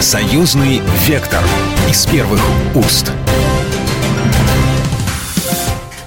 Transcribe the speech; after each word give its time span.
Союзный 0.00 0.80
вектор 1.08 1.40
из 1.90 2.06
первых 2.06 2.40
уст. 2.76 3.10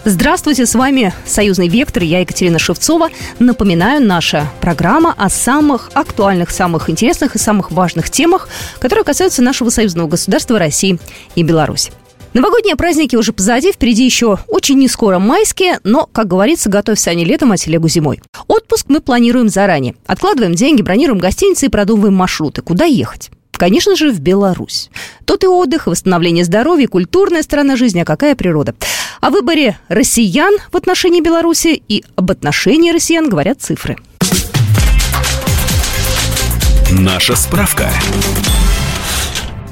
Здравствуйте, 0.06 0.66
с 0.66 0.76
вами 0.76 1.14
«Союзный 1.26 1.68
вектор», 1.68 2.02
я 2.02 2.22
Екатерина 2.22 2.58
Шевцова. 2.58 3.10
Напоминаю, 3.40 4.02
наша 4.02 4.50
программа 4.62 5.14
о 5.18 5.30
самых 5.30 5.92
актуальных, 5.94 6.52
самых 6.52 6.90
интересных 6.90 7.36
и 7.36 7.40
самых 7.40 7.72
важных 7.72 8.10
темах, 8.10 8.48
которые 8.80 9.04
касаются 9.04 9.42
нашего 9.42 9.70
союзного 9.70 10.08
государства 10.08 10.58
России 10.58 10.98
и 11.36 11.44
Беларуси. 11.44 11.92
Новогодние 12.34 12.78
праздники 12.78 13.18
уже 13.18 13.34
позади, 13.34 13.74
впереди 13.74 14.06
еще 14.06 14.40
очень 14.48 14.80
не 14.80 14.88
скоро 14.88 15.20
майские, 15.20 15.82
но, 15.84 16.08
как 16.10 16.30
говорится, 16.30 16.70
готовься 16.70 17.12
они 17.12 17.26
летом, 17.26 17.52
а 17.52 17.58
телегу 17.58 17.90
зимой. 17.90 18.22
Отпуск 18.48 18.86
мы 18.88 19.02
планируем 19.02 19.50
заранее. 19.50 19.96
Откладываем 20.06 20.56
деньги, 20.56 20.82
бронируем 20.82 21.20
гостиницы 21.20 21.66
и 21.66 21.70
продумываем 21.70 22.14
маршруты. 22.14 22.62
Куда 22.62 22.86
ехать? 22.86 23.32
Конечно 23.62 23.96
же, 23.96 24.12
в 24.12 24.20
Беларусь. 24.20 24.90
Тут 25.24 25.44
и 25.44 25.48
отдых, 25.48 25.86
восстановление 25.86 26.44
здоровья, 26.44 26.88
культурная 26.88 27.44
сторона 27.44 27.76
жизни, 27.76 28.00
а 28.00 28.06
какая 28.06 28.34
природа. 28.34 28.74
О 29.20 29.30
выборе 29.30 29.78
россиян 29.88 30.56
в 30.72 30.78
отношении 30.78 31.22
Беларуси 31.22 31.84
и 31.88 32.04
об 32.16 32.32
отношении 32.32 32.90
россиян 32.92 33.30
говорят 33.30 33.62
цифры. 33.62 33.98
Наша 36.90 37.36
справка. 37.36 37.92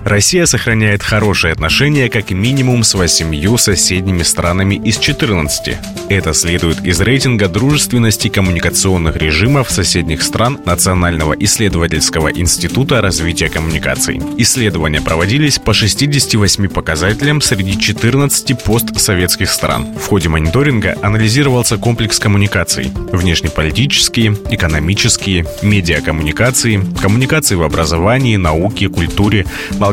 Россия 0.09 0.47
сохраняет 0.47 1.03
хорошие 1.03 1.51
отношения 1.51 2.09
как 2.09 2.31
минимум 2.31 2.83
с 2.83 2.95
восемью 2.95 3.59
соседними 3.59 4.23
странами 4.23 4.73
из 4.73 4.97
14. 4.97 5.77
Это 6.09 6.33
следует 6.33 6.83
из 6.83 6.99
рейтинга 6.99 7.47
дружественности 7.47 8.27
коммуникационных 8.27 9.17
режимов 9.17 9.69
соседних 9.69 10.23
стран 10.23 10.59
Национального 10.65 11.33
исследовательского 11.33 12.29
института 12.29 13.01
развития 13.01 13.49
коммуникаций. 13.49 14.19
Исследования 14.37 14.99
проводились 14.99 15.59
по 15.59 15.75
68 15.75 16.69
показателям 16.69 17.39
среди 17.39 17.79
14 17.79 18.63
постсоветских 18.63 19.47
стран. 19.51 19.93
В 19.93 20.07
ходе 20.07 20.27
мониторинга 20.27 20.97
анализировался 21.03 21.77
комплекс 21.77 22.17
коммуникаций– 22.17 22.91
внешнеполитические, 23.11 24.35
экономические, 24.49 25.45
медиакоммуникации, 25.61 26.83
коммуникации 26.99 27.53
в 27.53 27.61
образовании, 27.61 28.37
науке, 28.37 28.89
культуре, 28.89 29.45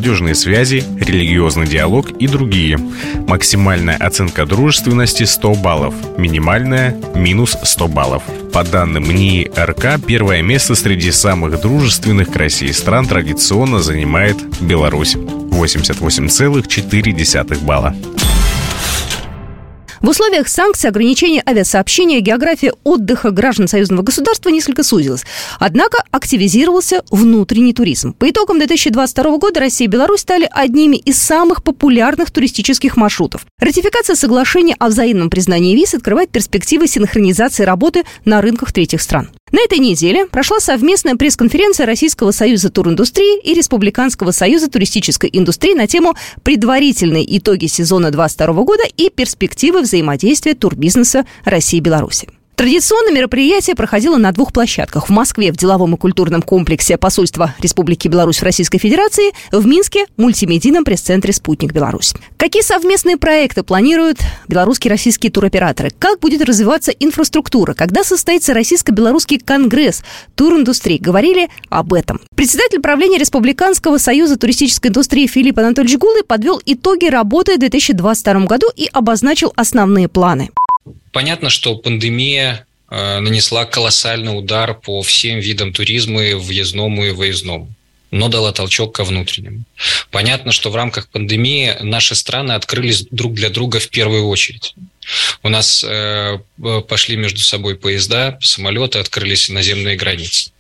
молодежные 0.07 0.37
связи, 0.37 0.85
религиозный 1.01 1.67
диалог 1.67 2.11
и 2.11 2.29
другие. 2.29 2.79
Максимальная 3.27 3.97
оценка 3.97 4.47
дружественности 4.47 5.25
100 5.25 5.55
баллов, 5.57 5.95
минимальная– 6.17 6.97
минус 7.17 7.59
100 7.61 7.89
баллов. 7.89 8.23
По 8.53 8.63
данным 8.63 9.03
НИИ 9.03 9.51
РК, 9.59 10.01
первое 10.07 10.43
место 10.43 10.77
среди 10.77 11.11
самых 11.11 11.61
дружественных 11.61 12.31
к 12.31 12.37
России 12.37 12.71
стран 12.71 13.07
традиционно 13.07 13.81
занимает 13.81 14.37
Беларусь– 14.61 15.17
88,4 15.17 17.65
балла. 17.65 17.93
В 20.03 20.09
условиях 20.09 20.49
санкций, 20.49 20.91
ограничения 20.91 21.43
авиасообщения, 21.47 22.21
география 22.21 22.75
отдыха 22.85 23.31
граждан 23.31 23.67
союзного 23.67 24.03
государства 24.03 24.51
несколько 24.51 24.83
сузилась. 24.83 25.25
Однако 25.59 25.99
активизировался 26.11 27.03
внутренний 27.11 27.73
туризм. 27.73 28.13
По 28.13 28.31
итогам 28.31 28.59
2022 28.59 29.39
года 29.39 29.61
Россия 29.61 29.89
и 29.89 29.91
Беларусь 29.91 30.21
стали 30.21 30.49
одними 30.51 30.97
из 30.97 31.19
самых 31.19 31.63
популярных 31.63 32.31
туристических 32.31 32.97
маршрутов. 32.97 33.47
Ратификация 33.59 34.17
соглашения 34.17 34.77
о 34.79 34.89
взаимном 34.89 35.31
признании 35.31 35.75
виз 35.75 35.95
открывает 35.95 36.31
перспективы 36.31 36.87
синхронизации 36.89 37.65
работы 37.65 38.05
на 38.25 38.41
рынках 38.41 38.73
третьих 38.73 39.01
стран. 39.01 39.31
На 39.57 39.63
этой 39.63 39.79
неделе 39.79 40.27
прошла 40.27 40.61
совместная 40.61 41.17
пресс-конференция 41.17 41.87
Российского 41.87 42.31
союза 42.31 42.69
туриндустрии 42.69 43.41
и 43.41 43.55
Республиканского 43.55 44.31
союза 44.31 44.69
туристической 44.69 45.31
индустрии 45.33 45.73
на 45.73 45.87
тему 45.87 46.15
«Предварительные 46.43 47.25
итоги 47.39 47.65
сезона 47.65 48.11
2022 48.11 48.65
года 48.65 48.83
и 48.99 49.09
перспективы 49.09 49.81
взаимодействия 49.81 50.53
турбизнеса 50.53 51.25
России 51.47 51.79
и 51.79 51.81
Беларуси». 51.81 52.29
Традиционно 52.57 53.13
мероприятие 53.13 53.77
проходило 53.77 54.17
на 54.17 54.33
двух 54.33 54.51
площадках. 54.51 55.11
В 55.11 55.13
Москве 55.13 55.53
в 55.53 55.59
деловом 55.59 55.95
и 55.95 55.99
культурном 55.99 56.41
комплексе 56.41 56.97
посольства 56.97 57.55
Республики 57.61 58.09
Беларусь 58.09 58.39
в 58.39 58.45
Российской 58.45 58.79
Федерации, 58.79 59.33
в 59.53 59.67
Минске 59.67 60.07
в 60.17 60.23
мультимедийном 60.23 60.83
пресс-центре 60.83 61.35
«Спутник 61.35 61.75
Беларусь». 61.75 62.15
Какие 62.39 62.63
совместные 62.63 63.19
проекты 63.19 63.63
планируют 63.63 64.21
белорусские 64.49 64.89
и 64.89 64.93
российские 64.93 65.31
туроператоры? 65.31 65.91
Как 65.99 66.19
будет 66.21 66.41
развиваться 66.41 66.93
инфраструктура? 66.93 67.75
Когда 67.75 68.03
состоится 68.05 68.55
Российско-Белорусский 68.55 69.39
конгресс 69.39 70.03
туриндустрии? 70.35 70.97
Говорили 70.97 71.51
об 71.69 71.93
этом. 71.93 72.23
Председатель 72.37 72.81
правления 72.81 73.19
Республиканского 73.19 73.99
союза 73.99 74.39
туристической 74.39 74.89
индустрии 74.89 75.27
Филипп 75.27 75.59
Анатольевич 75.59 75.99
Гулы 75.99 76.23
подвел 76.23 76.63
итоги 76.65 77.05
работы 77.05 77.57
в 77.57 77.59
2022 77.59 78.47
году 78.47 78.69
и 78.75 78.89
обозначил 78.91 79.53
основные 79.57 80.09
планы. 80.09 80.49
Понятно, 81.13 81.51
что 81.51 81.77
пандемия 81.77 82.67
э, 82.91 83.21
нанесла 83.21 83.65
колоссальный 83.65 84.37
удар 84.37 84.75
по 84.75 85.03
всем 85.03 85.39
видам 85.41 85.73
туризма, 85.73 86.23
и 86.23 86.35
въездному 86.35 87.05
и 87.05 87.11
выездному 87.11 87.73
но 88.11 88.29
дала 88.29 88.53
толчок 88.53 88.95
ко 88.95 89.05
внутреннему. 89.05 89.65
Понятно, 90.11 90.53
что 90.53 90.71
в 90.71 90.77
рамках 90.77 91.09
пандемии 91.09 91.75
наши 91.81 92.15
страны 92.15 92.53
открылись 92.53 93.07
друг 93.11 93.35
для 93.35 93.51
друга 93.51 93.81
в 93.81 93.89
первую 93.89 94.29
очередь. 94.29 94.75
У 95.43 95.49
нас 95.49 95.85
э, 95.87 96.39
пошли 96.89 97.17
между 97.17 97.41
собой 97.41 97.77
поезда, 97.77 98.39
самолеты, 98.41 99.01
открылись 99.01 99.49
наземные 99.49 99.97
границы. 99.97 100.53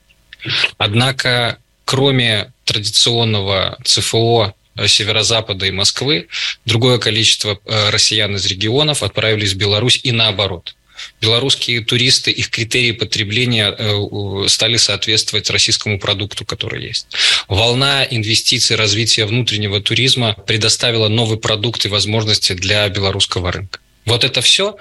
Однако, 0.77 1.59
кроме 1.85 2.53
традиционного 2.65 3.79
ЦФО 3.85 4.55
Э, 4.57 4.66
северо-запада 4.87 5.67
и 5.67 5.71
Москвы, 5.71 6.29
другое 6.65 6.99
количество 6.99 7.59
э, 7.65 7.91
россиян 7.91 8.35
из 8.37 8.47
регионов 8.47 9.03
отправились 9.03 9.53
в 9.53 9.57
Беларусь 9.57 10.01
и 10.03 10.13
наоборот. 10.13 10.75
Белорусские 11.21 11.83
туристы, 11.83 12.31
их 12.31 12.51
критерии 12.51 12.93
потребления 12.93 13.75
э, 13.77 14.49
стали 14.49 14.77
соответствовать 14.77 15.51
российскому 15.51 15.99
продукту, 15.99 16.45
который 16.45 16.85
есть. 16.85 17.07
Волна 17.49 18.05
инвестиций, 18.05 18.77
развития 18.77 19.27
внутреннего 19.27 19.81
туризма 19.81 20.35
предоставила 20.47 21.09
новый 21.09 21.39
продукт 21.39 21.85
и 21.85 21.89
возможности 21.89 22.53
для 22.53 22.89
белорусского 22.89 23.53
рынка. 23.53 23.81
Вот 24.07 24.23
это 24.23 24.41
все 24.41 24.77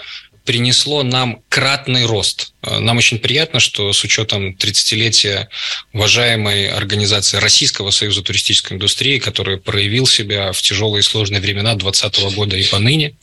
принесло 0.46 1.04
нам 1.04 1.42
кратный 1.50 2.06
рост. 2.06 2.54
Нам 2.62 2.98
очень 2.98 3.20
приятно, 3.20 3.60
что 3.60 3.92
с 3.94 4.04
учетом 4.04 4.56
30-летия 4.56 5.48
уважаемой 5.94 6.68
организации 6.68 7.38
Российского 7.38 7.92
союза 7.92 8.22
туристической 8.22 8.76
индустрии, 8.76 9.20
который 9.20 9.58
проявил 9.58 10.08
себя 10.08 10.52
в 10.52 10.62
тяжелые 10.62 11.00
и 11.00 11.04
сложные 11.04 11.42
времена 11.42 11.76
2020 11.76 12.36
года 12.36 12.58
и 12.58 12.64
поныне, 12.64 13.16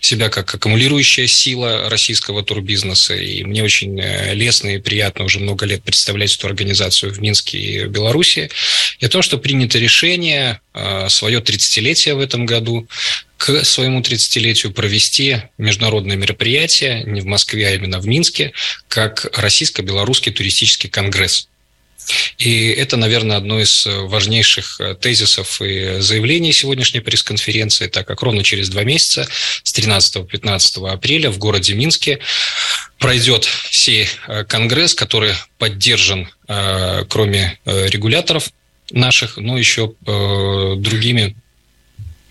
себя 0.00 0.28
как 0.28 0.54
аккумулирующая 0.54 1.26
сила 1.26 1.88
российского 1.88 2.42
турбизнеса. 2.42 3.14
И 3.14 3.42
мне 3.44 3.64
очень 3.64 4.00
э, 4.00 4.34
лестно 4.34 4.76
и 4.76 4.78
приятно 4.78 5.24
уже 5.24 5.40
много 5.40 5.66
лет 5.66 5.82
представлять 5.82 6.34
эту 6.36 6.46
организацию 6.46 7.12
в 7.12 7.20
Минске 7.20 7.58
и 7.58 7.84
Беларуси. 7.86 8.50
И 8.98 9.06
о 9.06 9.08
том, 9.08 9.22
что 9.22 9.38
принято 9.38 9.78
решение 9.78 10.60
э, 10.74 11.08
свое 11.08 11.40
30-летие 11.40 12.14
в 12.14 12.20
этом 12.20 12.46
году 12.46 12.86
к 13.44 13.62
своему 13.62 14.00
30-летию 14.00 14.72
провести 14.72 15.42
международное 15.58 16.16
мероприятие 16.16 17.04
не 17.04 17.20
в 17.20 17.26
Москве, 17.26 17.68
а 17.68 17.72
именно 17.72 17.98
в 18.00 18.06
Минске, 18.06 18.54
как 18.88 19.26
Российско-Белорусский 19.36 20.32
туристический 20.32 20.88
конгресс. 20.88 21.48
И 22.38 22.68
это, 22.68 22.96
наверное, 22.96 23.36
одно 23.36 23.60
из 23.60 23.84
важнейших 23.86 24.80
тезисов 24.98 25.60
и 25.60 26.00
заявлений 26.00 26.54
сегодняшней 26.54 27.00
пресс-конференции, 27.00 27.86
так 27.86 28.06
как 28.06 28.22
ровно 28.22 28.42
через 28.42 28.70
два 28.70 28.82
месяца, 28.82 29.28
с 29.62 29.74
13 29.74 30.14
по 30.14 30.20
15 30.22 30.76
апреля 30.78 31.30
в 31.30 31.36
городе 31.36 31.74
Минске 31.74 32.20
пройдет 32.98 33.46
сей 33.70 34.08
э, 34.26 34.44
конгресс, 34.44 34.94
который 34.94 35.34
поддержан, 35.58 36.30
э, 36.48 37.04
кроме 37.10 37.58
э, 37.66 37.88
регуляторов 37.88 38.48
наших, 38.90 39.36
но 39.36 39.58
еще 39.58 39.92
другими 40.06 41.36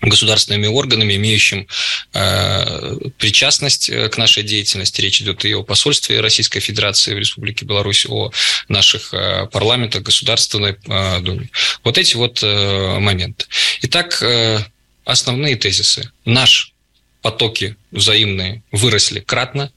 государственными 0.08 0.66
органами, 0.66 1.16
имеющим 1.16 1.66
э, 2.12 2.96
причастность 3.18 3.88
э, 3.88 4.08
к 4.08 4.18
нашей 4.18 4.42
деятельности. 4.42 5.00
Речь 5.00 5.20
идет 5.20 5.44
и 5.44 5.54
о 5.54 5.62
посольстве 5.62 6.20
Российской 6.20 6.60
Федерации 6.60 7.14
в 7.14 7.18
Республике 7.18 7.64
Беларусь, 7.64 8.06
о 8.08 8.30
наших 8.68 9.12
э, 9.12 9.46
парламентах, 9.52 10.02
Государственной 10.02 10.76
э, 10.86 11.20
Думе. 11.20 11.50
Вот 11.82 11.98
эти 11.98 12.16
вот 12.16 12.40
э, 12.42 12.98
моменты. 12.98 13.46
Итак, 13.82 14.22
э, 14.22 14.60
основные 15.04 15.56
тезисы. 15.56 16.10
Наш 16.24 16.72
потоки 17.22 17.76
взаимные 17.90 18.62
выросли 18.70 19.20
кратно, 19.20 19.70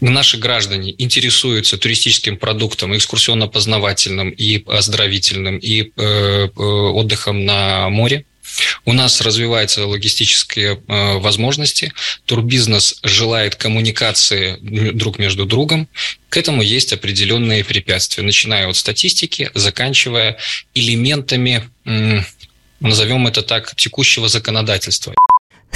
наши 0.00 0.36
граждане 0.36 0.94
интересуются 0.98 1.78
туристическим 1.78 2.36
продуктом, 2.36 2.94
экскурсионно-познавательным, 2.94 4.30
и 4.30 4.62
оздоровительным, 4.66 5.58
и 5.58 5.82
э, 5.82 5.92
э, 5.96 6.48
отдыхом 6.60 7.44
на 7.44 7.88
море. 7.88 8.26
У 8.84 8.92
нас 8.92 9.20
развиваются 9.20 9.86
логистические 9.86 10.80
э, 10.86 11.18
возможности, 11.18 11.92
турбизнес 12.26 13.00
желает 13.02 13.56
коммуникации 13.56 14.58
друг 14.92 15.18
между 15.18 15.46
другом, 15.46 15.88
к 16.28 16.36
этому 16.36 16.62
есть 16.62 16.92
определенные 16.92 17.62
препятствия, 17.64 18.24
начиная 18.24 18.68
от 18.68 18.76
статистики, 18.76 19.50
заканчивая 19.54 20.36
элементами, 20.74 21.70
назовем 22.80 23.28
это 23.28 23.42
так, 23.42 23.76
текущего 23.76 24.28
законодательства. 24.28 25.14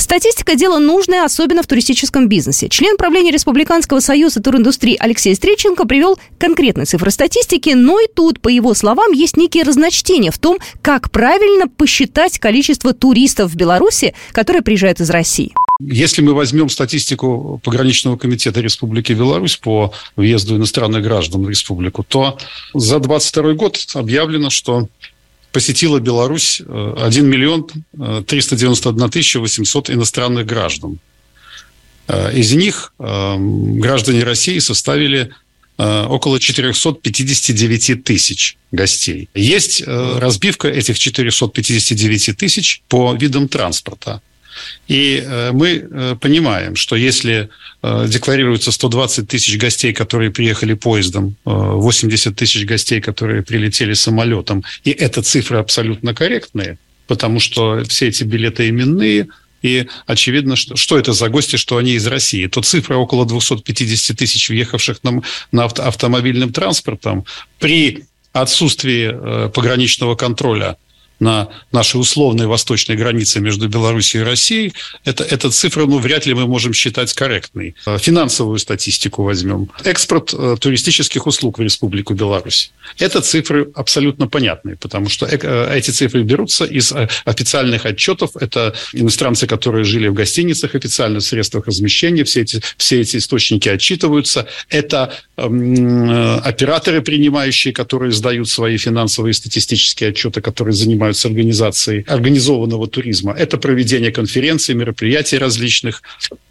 Статистика– 0.08 0.54
дело 0.56 0.78
нужное, 0.78 1.22
особенно 1.22 1.62
в 1.62 1.66
туристическом 1.66 2.28
бизнесе. 2.30 2.70
Член 2.70 2.96
правления 2.96 3.30
Республиканского 3.30 4.00
союза 4.00 4.40
туриндустрии 4.40 4.96
Алексей 4.98 5.34
Стреченко 5.34 5.86
привел 5.86 6.18
конкретные 6.38 6.86
цифры 6.86 7.10
статистики, 7.10 7.74
но 7.74 8.00
и 8.00 8.06
тут, 8.06 8.40
по 8.40 8.48
его 8.48 8.72
словам, 8.72 9.12
есть 9.12 9.36
некие 9.36 9.64
разночтения 9.64 10.30
в 10.30 10.38
том, 10.38 10.60
как 10.80 11.10
правильно 11.10 11.68
посчитать 11.68 12.38
количество 12.38 12.94
туристов 12.94 13.50
в 13.50 13.56
Беларуси, 13.56 14.14
которые 14.32 14.62
приезжают 14.62 14.98
из 14.98 15.10
России. 15.10 15.52
Если 15.78 16.22
мы 16.22 16.32
возьмем 16.32 16.70
статистику 16.70 17.60
Пограничного 17.62 18.16
комитета 18.16 18.62
Республики 18.62 19.12
Беларусь 19.12 19.58
по 19.58 19.92
въезду 20.16 20.56
иностранных 20.56 21.02
граждан 21.02 21.44
в 21.44 21.50
республику, 21.50 22.02
то 22.02 22.38
за 22.72 22.98
2022 22.98 23.52
год 23.52 23.78
объявлено, 23.92 24.48
что 24.48 24.88
посетила 25.52 25.98
Беларусь 25.98 26.60
1 26.60 26.68
э, 26.68 27.20
миллион 27.20 27.66
391 28.26 29.10
тысяча 29.10 29.40
800 29.40 29.90
иностранных 29.90 30.46
граждан. 30.46 30.98
Э, 32.06 32.32
из 32.34 32.52
них 32.52 32.92
э, 32.98 33.36
граждане 33.38 34.24
России 34.24 34.58
составили 34.58 35.30
около 35.80 36.40
459 36.40 38.02
тысяч 38.02 38.56
гостей. 38.72 39.28
Есть 39.32 39.80
разбивка 39.86 40.66
этих 40.66 40.98
459 40.98 42.36
тысяч 42.36 42.82
по 42.88 43.14
видам 43.14 43.46
транспорта. 43.46 44.20
И 44.88 45.22
э, 45.24 45.52
мы 45.52 45.68
э, 45.68 46.16
понимаем, 46.20 46.76
что 46.76 46.96
если 46.96 47.48
э, 47.82 48.06
декларируется 48.08 48.72
120 48.72 49.28
тысяч 49.28 49.58
гостей, 49.58 49.92
которые 49.92 50.30
приехали 50.30 50.74
поездом, 50.74 51.36
80 51.44 52.34
тысяч 52.34 52.64
гостей, 52.64 53.00
которые 53.00 53.42
прилетели 53.42 53.94
самолетом, 53.94 54.64
и 54.84 54.90
эта 54.90 55.22
цифры 55.22 55.58
абсолютно 55.58 56.14
корректные, 56.14 56.78
потому 57.06 57.40
что 57.40 57.82
все 57.88 58.08
эти 58.08 58.24
билеты 58.24 58.68
именные, 58.68 59.28
и 59.60 59.86
очевидно, 60.06 60.54
что, 60.56 60.76
что 60.76 60.98
это 60.98 61.12
за 61.12 61.28
гости, 61.28 61.56
что 61.56 61.78
они 61.78 61.92
из 61.92 62.06
России. 62.06 62.46
То 62.46 62.62
цифра 62.62 62.96
около 62.96 63.26
250 63.26 64.16
тысяч 64.16 64.48
въехавших 64.48 65.02
на, 65.02 65.22
на 65.50 65.64
авто, 65.64 65.82
автомобильным 65.82 66.52
транспортом 66.52 67.24
при 67.58 68.04
отсутствии 68.32 69.48
пограничного 69.48 70.14
контроля– 70.14 70.76
на 71.20 71.48
нашей 71.72 72.00
условной 72.00 72.46
восточной 72.46 72.96
границе 72.96 73.40
между 73.40 73.68
Беларусью 73.68 74.22
и 74.22 74.24
Россией, 74.24 74.72
это, 75.04 75.24
эта 75.24 75.50
цифра, 75.50 75.86
ну, 75.86 75.98
вряд 75.98 76.26
ли 76.26 76.34
мы 76.34 76.46
можем 76.46 76.72
считать 76.72 77.12
корректной. 77.12 77.74
Э, 77.86 77.98
финансовую 77.98 78.58
статистику 78.58 79.22
возьмем. 79.22 79.70
Экспорт 79.84 80.32
э, 80.32 80.56
туристических 80.60 81.26
услуг 81.26 81.58
в 81.58 81.62
Республику 81.62 82.14
Беларусь. 82.14 82.72
Это 82.98 83.20
цифры 83.20 83.70
абсолютно 83.74 84.28
понятные, 84.28 84.76
потому 84.76 85.08
что 85.08 85.26
э, 85.26 85.76
эти 85.76 85.90
цифры 85.90 86.22
берутся 86.22 86.64
из 86.64 86.92
официальных 87.24 87.86
отчетов. 87.86 88.36
Это 88.36 88.74
иностранцы, 88.92 89.46
которые 89.46 89.84
жили 89.84 90.08
в 90.08 90.14
гостиницах 90.14 90.74
официально, 90.74 91.20
в 91.20 91.24
средствах 91.24 91.66
размещения. 91.66 92.24
Все 92.24 92.42
эти, 92.42 92.62
все 92.76 93.00
эти 93.00 93.16
источники 93.16 93.68
отчитываются. 93.68 94.46
Это 94.68 95.14
э, 95.36 96.40
операторы, 96.44 97.02
принимающие, 97.02 97.72
которые 97.74 98.12
сдают 98.12 98.48
свои 98.48 98.76
финансовые 98.76 99.30
и 99.30 99.34
статистические 99.34 100.10
отчеты, 100.10 100.40
которые 100.40 100.74
занимаются 100.74 101.07
занимаются 101.12 101.28
организацией 101.28 102.04
организованного 102.06 102.86
туризма. 102.86 103.32
Это 103.32 103.58
проведение 103.58 104.12
конференций, 104.12 104.74
мероприятий 104.74 105.38
различных. 105.38 106.02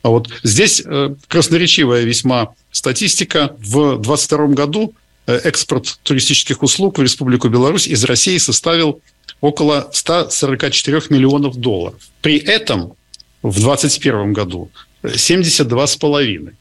А 0.02 0.10
вот 0.10 0.30
здесь 0.44 0.82
э, 0.86 1.16
красноречивая 1.28 2.04
весьма 2.04 2.54
статистика. 2.72 3.56
В 3.60 4.02
2022 4.02 4.48
году 4.48 4.94
э, 5.28 5.40
экспорт 5.44 6.00
туристических 6.04 6.64
услуг 6.64 6.98
в 6.98 7.02
Республику 7.02 7.50
Беларусь 7.50 7.88
из 7.88 8.04
России 8.04 8.38
составил 8.40 9.02
около 9.42 9.90
144 9.94 11.02
миллионов 11.10 11.56
долларов. 11.58 12.00
При 12.22 12.38
этом 12.38 12.94
в 13.44 13.60
2021 13.60 14.34
году 14.34 14.70
72,5. 15.04 16.54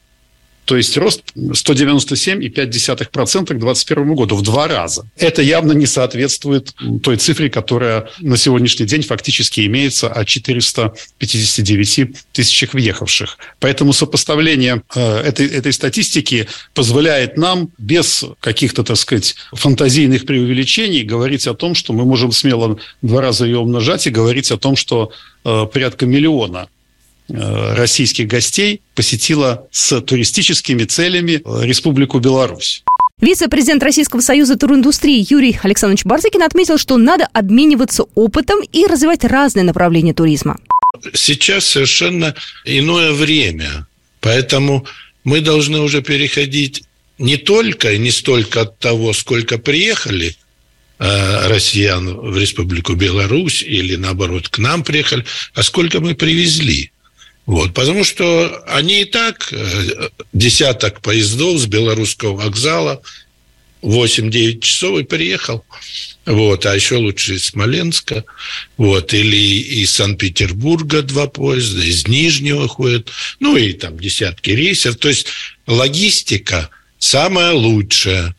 То 0.67 0.75
есть 0.75 0.97
рост 0.97 1.23
197,5% 1.35 2.43
к 2.43 3.47
2021 3.47 4.15
году, 4.15 4.35
в 4.35 4.41
два 4.41 4.67
раза. 4.67 5.09
Это 5.15 5.41
явно 5.41 5.71
не 5.71 5.85
соответствует 5.85 6.75
той 7.01 7.15
цифре, 7.15 7.49
которая 7.49 8.09
на 8.19 8.35
сегодняшний 8.35 8.85
день 8.85 9.01
фактически 9.01 9.65
имеется 9.65 10.09
о 10.09 10.25
459 10.25 12.09
тысячах 12.33 12.73
въехавших. 12.73 13.37
Поэтому 13.61 13.93
сопоставление 13.93 14.83
э, 14.93 15.21
этой, 15.21 15.47
этой 15.47 15.71
статистики 15.71 16.49
позволяет 16.73 17.37
нам 17.37 17.69
без 17.77 18.25
каких-то, 18.41 18.83
так 18.83 18.97
сказать, 18.97 19.37
фантазийных 19.53 20.25
преувеличений 20.25 21.03
говорить 21.03 21.47
о 21.47 21.53
том, 21.53 21.75
что 21.75 21.93
мы 21.93 22.03
можем 22.03 22.33
смело 22.33 22.77
два 23.01 23.21
раза 23.21 23.45
ее 23.45 23.59
умножать 23.59 24.05
и 24.05 24.09
говорить 24.09 24.51
о 24.51 24.57
том, 24.57 24.75
что 24.75 25.13
э, 25.45 25.65
порядка 25.71 26.05
миллиона 26.05 26.67
российских 27.29 28.27
гостей 28.27 28.81
посетила 28.95 29.67
с 29.71 29.99
туристическими 30.01 30.83
целями 30.83 31.41
э, 31.43 31.65
Республику 31.65 32.19
Беларусь. 32.19 32.83
Вице-президент 33.19 33.81
Российского 33.81 34.21
союза 34.21 34.57
туриндустрии 34.57 35.25
Юрий 35.27 35.57
Александрович 35.63 36.05
Барзыкин 36.05 36.43
отметил, 36.43 36.77
что 36.77 36.97
надо 36.97 37.27
обмениваться 37.33 38.03
опытом 38.13 38.59
и 38.61 38.85
развивать 38.85 39.23
разные 39.23 39.63
направления 39.63 40.13
туризма. 40.13 40.57
Сейчас 41.13 41.65
совершенно 41.65 42.35
иное 42.63 43.11
время, 43.11 43.87
поэтому 44.19 44.85
мы 45.23 45.41
должны 45.41 45.79
уже 45.79 46.01
переходить 46.01 46.83
не 47.17 47.37
только 47.37 47.93
и 47.93 47.97
не 47.97 48.11
столько 48.11 48.61
от 48.61 48.77
того, 48.77 49.13
сколько 49.13 49.57
приехали 49.57 50.35
э, 50.99 51.47
россиян 51.47 52.15
в 52.15 52.37
Республику 52.37 52.93
Беларусь 52.93 53.63
или 53.63 53.95
наоборот 53.95 54.47
к 54.49 54.59
нам 54.59 54.83
приехали, 54.83 55.25
а 55.53 55.63
сколько 55.63 55.99
мы 55.99 56.13
привезли. 56.13 56.91
Вот, 57.47 57.73
потому 57.73 58.03
что 58.03 58.61
они 58.67 59.01
и 59.01 59.05
так, 59.05 59.47
э, 59.53 60.09
десяток 60.33 61.01
поездов 61.01 61.61
с 61.61 61.65
белорусского 61.65 62.35
вокзала, 62.35 63.01
8-9 63.81 64.59
часов 64.59 64.99
и 64.99 65.03
приехал. 65.03 65.63
Вот, 66.25 66.65
а 66.65 66.75
еще 66.75 66.97
лучше 66.97 67.35
из 67.35 67.45
Смоленска. 67.45 68.25
Вот, 68.75 69.13
или 69.13 69.37
из 69.81 69.91
Санкт-Петербурга 69.91 71.01
два 71.03 71.27
поезда, 71.27 71.83
из 71.83 72.05
Нижнего 72.05 72.67
ходят. 72.67 73.09
Ну, 73.39 73.55
и 73.55 73.71
там 73.71 73.97
десятки 73.97 74.49
рейсов. 74.49 74.97
То 74.97 75.07
есть 75.07 75.27
логистика 75.67 76.69
самая 76.99 77.53
лучшая 77.53 78.35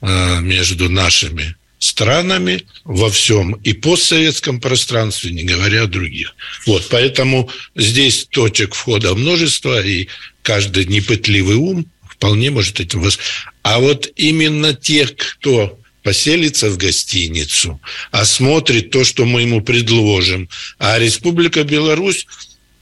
э, 0.00 0.40
между 0.40 0.88
нашими 0.88 1.54
странами 1.78 2.64
во 2.84 3.10
всем 3.10 3.52
и 3.64 3.72
постсоветском 3.72 4.60
пространстве, 4.60 5.30
не 5.30 5.44
говоря 5.44 5.84
о 5.84 5.86
других. 5.86 6.34
Вот, 6.66 6.88
поэтому 6.90 7.50
здесь 7.76 8.26
точек 8.30 8.74
входа 8.74 9.14
множество, 9.14 9.80
и 9.84 10.08
каждый 10.42 10.86
непытливый 10.86 11.56
ум 11.56 11.86
вполне 12.10 12.50
может 12.50 12.80
этим 12.80 13.02
вас. 13.02 13.18
А 13.62 13.78
вот 13.78 14.10
именно 14.16 14.74
тех, 14.74 15.14
кто 15.14 15.78
поселится 16.02 16.70
в 16.70 16.78
гостиницу, 16.78 17.80
осмотрит 18.10 18.90
то, 18.90 19.04
что 19.04 19.24
мы 19.24 19.42
ему 19.42 19.60
предложим. 19.60 20.48
А 20.78 20.98
Республика 20.98 21.64
Беларусь, 21.64 22.26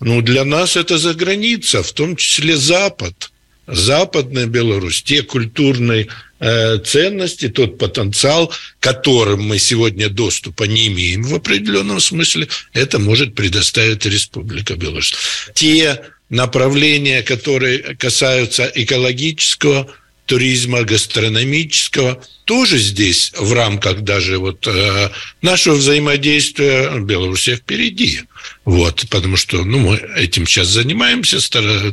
ну, 0.01 0.23
для 0.23 0.45
нас 0.45 0.77
это 0.77 0.97
за 0.99 1.15
граница, 1.15 1.83
в 1.83 1.93
том 1.93 2.17
числе 2.17 2.57
Запад. 2.57 3.31
Западная 3.67 4.47
Беларусь, 4.47 5.03
те 5.03 5.23
культурные 5.23 6.07
ценности, 6.39 7.49
тот 7.49 7.79
потенциал, 7.79 8.53
которым 8.81 9.43
мы 9.43 9.59
сегодня 9.59 10.09
доступа 10.09 10.65
не 10.65 10.89
имеем 10.89 11.23
в 11.23 11.35
определенном 11.35 12.01
смысле, 12.01 12.49
это 12.73 12.99
может 12.99 13.35
предоставить 13.35 14.05
Республика 14.05 14.77
Беларусь. 14.77 15.15
Те 15.55 16.03
направления, 16.29 17.23
которые 17.23 17.97
касаются 17.97 18.71
экологического 18.75 19.91
туризма, 20.27 20.83
гастрономического, 20.83 22.23
тоже 22.45 22.79
здесь 22.79 23.33
в 23.37 23.53
рамках 23.53 24.03
даже 24.03 24.39
вот 24.39 24.67
э, 24.69 25.11
нашего 25.43 25.75
взаимодействия 25.75 27.01
Белоруссия 27.01 27.57
впереди. 27.57 28.21
Вот, 28.65 29.05
потому 29.11 29.37
что 29.37 29.65
ну, 29.65 29.79
мы 29.79 29.97
этим 30.17 30.47
сейчас 30.47 30.69
занимаемся, 30.69 31.41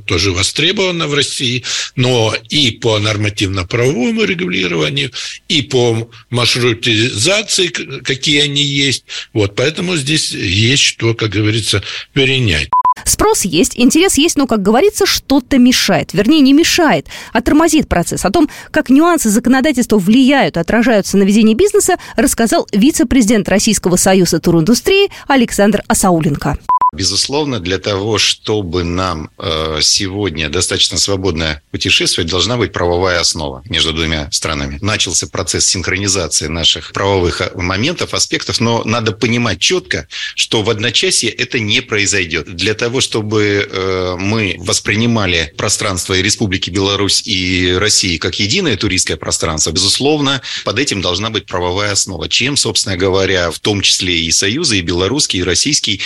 тоже 0.06 0.32
востребовано 0.32 1.08
в 1.08 1.16
России, 1.16 1.64
но 1.96 2.36
и 2.50 2.72
по 2.72 3.00
нормативно-правовому 3.00 4.24
регулированию, 4.24 5.12
и 5.48 5.64
по 5.64 6.10
маршрутизации, 6.30 7.68
какие 7.68 8.42
они 8.42 8.64
есть. 8.64 9.06
Вот, 9.34 9.56
поэтому 9.56 9.96
здесь 9.98 10.32
есть 10.32 10.84
что, 10.84 11.16
как 11.16 11.32
говорится, 11.32 11.82
перенять. 12.14 12.70
Спрос 13.06 13.46
есть, 13.46 13.74
интерес 13.76 14.18
есть, 14.18 14.38
но, 14.38 14.48
как 14.48 14.62
говорится, 14.62 15.06
что-то 15.06 15.58
мешает. 15.58 16.14
Вернее, 16.14 16.42
не 16.42 16.54
мешает, 16.54 17.08
а 17.32 17.42
тормозит 17.42 17.88
процесс. 17.88 18.26
О 18.26 18.32
том, 18.32 18.50
как 18.72 18.90
нюансы 18.90 19.30
законодательства 19.30 19.98
влияют, 19.98 20.58
отражаются 20.58 21.18
на 21.18 21.24
ведение 21.24 21.56
бизнеса, 21.56 21.98
рассказал 22.16 22.68
вице-президент 22.72 23.50
Российского 23.50 23.96
союза 23.96 24.40
туриндустрии 24.40 25.10
Александр 25.28 25.84
Асауленко. 25.88 26.58
Безусловно, 26.94 27.60
для 27.60 27.80
того, 27.80 28.20
чтобы 28.20 28.84
нам 28.84 29.32
э, 29.40 29.80
сегодня 29.82 30.48
достаточно 30.48 31.00
свободно 31.00 31.60
путешествовать, 31.72 32.30
должна 32.30 32.56
быть 32.56 32.72
правовая 32.72 33.20
основа 33.20 33.64
между 33.68 33.94
двумя 33.94 34.30
странами. 34.32 34.78
Начался 34.80 35.26
процесс 35.26 35.66
синхронизации 35.66 36.46
наших 36.46 36.94
правовых 36.94 37.42
э, 37.42 37.52
моментов, 37.56 38.14
аспектов, 38.14 38.60
но 38.60 38.84
надо 38.84 39.12
понимать 39.12 39.60
четко, 39.60 40.08
что 40.36 40.62
в 40.62 40.70
одночасье 40.70 41.32
это 41.32 41.60
не 41.60 41.82
произойдет. 41.82 42.56
Для 42.56 42.76
того, 42.76 43.02
чтобы 43.02 43.68
э, 43.68 44.16
мы 44.20 44.58
воспринимали 44.60 45.52
пространство 45.58 46.20
Республики 46.20 46.70
Беларусь 46.70 47.24
и 47.26 47.74
России 47.76 48.18
как 48.18 48.40
единое 48.40 48.78
туристское 48.78 49.18
пространство, 49.18 49.72
безусловно, 49.72 50.44
под 50.64 50.78
этим 50.78 51.02
должна 51.02 51.32
быть 51.32 51.48
правовая 51.48 51.94
основа. 51.94 52.30
Чем, 52.30 52.56
собственно 52.56 52.98
говоря, 52.98 53.50
в 53.50 53.58
том 53.58 53.82
числе 53.82 54.20
и 54.20 54.32
Союзы, 54.32 54.78
и 54.78 54.82
белорусский, 54.82 55.40
и 55.40 55.44
российский 55.44 56.00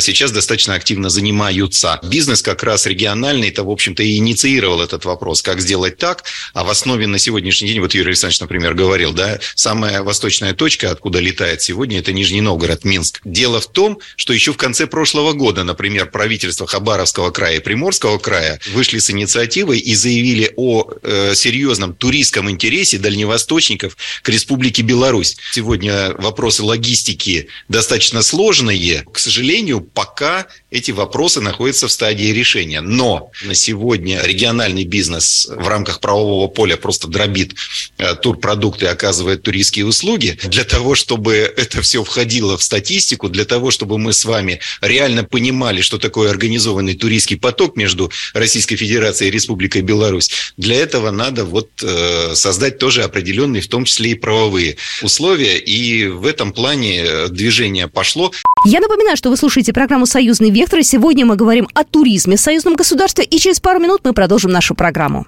сейчас 0.00 0.31
достаточно 0.32 0.74
активно 0.74 1.08
занимаются. 1.08 2.00
Бизнес 2.02 2.42
как 2.42 2.62
раз 2.62 2.86
региональный-то, 2.86 3.64
в 3.64 3.70
общем-то, 3.70 4.02
и 4.02 4.16
инициировал 4.16 4.80
этот 4.80 5.04
вопрос, 5.04 5.42
как 5.42 5.60
сделать 5.60 5.98
так. 5.98 6.24
А 6.54 6.64
в 6.64 6.70
основе 6.70 7.06
на 7.06 7.18
сегодняшний 7.18 7.68
день, 7.68 7.80
вот 7.80 7.94
Юрий 7.94 8.10
Александрович, 8.10 8.40
например, 8.40 8.74
говорил, 8.74 9.12
да, 9.12 9.38
самая 9.54 10.02
восточная 10.02 10.54
точка, 10.54 10.90
откуда 10.90 11.20
летает 11.20 11.62
сегодня, 11.62 11.98
это 11.98 12.12
Нижний 12.12 12.40
Новгород, 12.40 12.84
Минск. 12.84 13.20
Дело 13.24 13.60
в 13.60 13.66
том, 13.70 13.98
что 14.16 14.32
еще 14.32 14.52
в 14.52 14.56
конце 14.56 14.86
прошлого 14.86 15.32
года, 15.32 15.64
например, 15.64 16.10
правительство 16.10 16.66
Хабаровского 16.66 17.30
края 17.30 17.56
и 17.56 17.60
Приморского 17.60 18.18
края 18.18 18.60
вышли 18.72 18.98
с 18.98 19.10
инициативой 19.10 19.78
и 19.78 19.94
заявили 19.94 20.52
о 20.56 20.86
э, 21.02 21.34
серьезном 21.34 21.94
туристском 21.94 22.50
интересе 22.50 22.98
дальневосточников 22.98 23.96
к 24.22 24.28
Республике 24.28 24.82
Беларусь. 24.82 25.36
Сегодня 25.52 26.14
вопросы 26.18 26.62
логистики 26.62 27.48
достаточно 27.68 28.22
сложные. 28.22 29.04
К 29.12 29.18
сожалению, 29.18 29.80
пока 29.80 30.21
пока 30.22 30.46
эти 30.72 30.90
вопросы 30.90 31.40
находятся 31.40 31.86
в 31.86 31.92
стадии 31.92 32.32
решения. 32.32 32.80
Но 32.80 33.30
на 33.44 33.54
сегодня 33.54 34.22
региональный 34.24 34.84
бизнес 34.84 35.46
в 35.54 35.68
рамках 35.68 36.00
правового 36.00 36.48
поля 36.48 36.76
просто 36.76 37.08
дробит 37.08 37.54
э, 37.98 38.14
турпродукты 38.14 38.86
и 38.86 38.88
оказывает 38.88 39.42
туристские 39.42 39.86
услуги. 39.86 40.38
Для 40.44 40.64
того, 40.64 40.94
чтобы 40.94 41.34
это 41.34 41.82
все 41.82 42.02
входило 42.02 42.56
в 42.56 42.62
статистику, 42.62 43.28
для 43.28 43.44
того, 43.44 43.70
чтобы 43.70 43.98
мы 43.98 44.14
с 44.14 44.24
вами 44.24 44.60
реально 44.80 45.24
понимали, 45.24 45.82
что 45.82 45.98
такое 45.98 46.30
организованный 46.30 46.94
туристский 46.94 47.36
поток 47.36 47.76
между 47.76 48.10
Российской 48.32 48.76
Федерацией 48.76 49.28
и 49.28 49.32
Республикой 49.32 49.82
Беларусь, 49.82 50.30
для 50.56 50.76
этого 50.76 51.10
надо 51.10 51.44
вот 51.44 51.68
э, 51.82 52.32
создать 52.34 52.78
тоже 52.78 53.02
определенные, 53.02 53.60
в 53.60 53.68
том 53.68 53.84
числе 53.84 54.12
и 54.12 54.14
правовые 54.14 54.76
условия. 55.02 55.58
И 55.58 56.06
в 56.06 56.26
этом 56.26 56.52
плане 56.52 57.02
э, 57.02 57.28
движение 57.28 57.88
пошло. 57.88 58.32
Я 58.64 58.80
напоминаю, 58.80 59.18
что 59.18 59.28
вы 59.28 59.36
слушаете 59.36 59.74
программу 59.74 60.06
«Союзный 60.06 60.48
вектор». 60.48 60.61
И 60.62 60.84
сегодня 60.84 61.26
мы 61.26 61.34
говорим 61.34 61.68
о 61.74 61.84
туризме 61.84 62.36
в 62.36 62.40
союзном 62.40 62.74
государстве. 62.74 63.24
И 63.24 63.38
через 63.38 63.58
пару 63.58 63.80
минут 63.80 64.02
мы 64.04 64.12
продолжим 64.12 64.52
нашу 64.52 64.74
программу. 64.74 65.26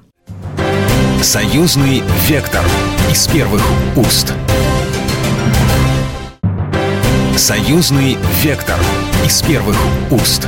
«Союзный 1.23 2.03
вектор» 2.29 2.65
из 3.11 3.27
первых 3.27 3.63
уст. 3.97 4.33
«Союзный 7.37 8.17
вектор» 8.43 8.79
из 9.27 9.43
первых 9.43 9.77
уст. 10.11 10.47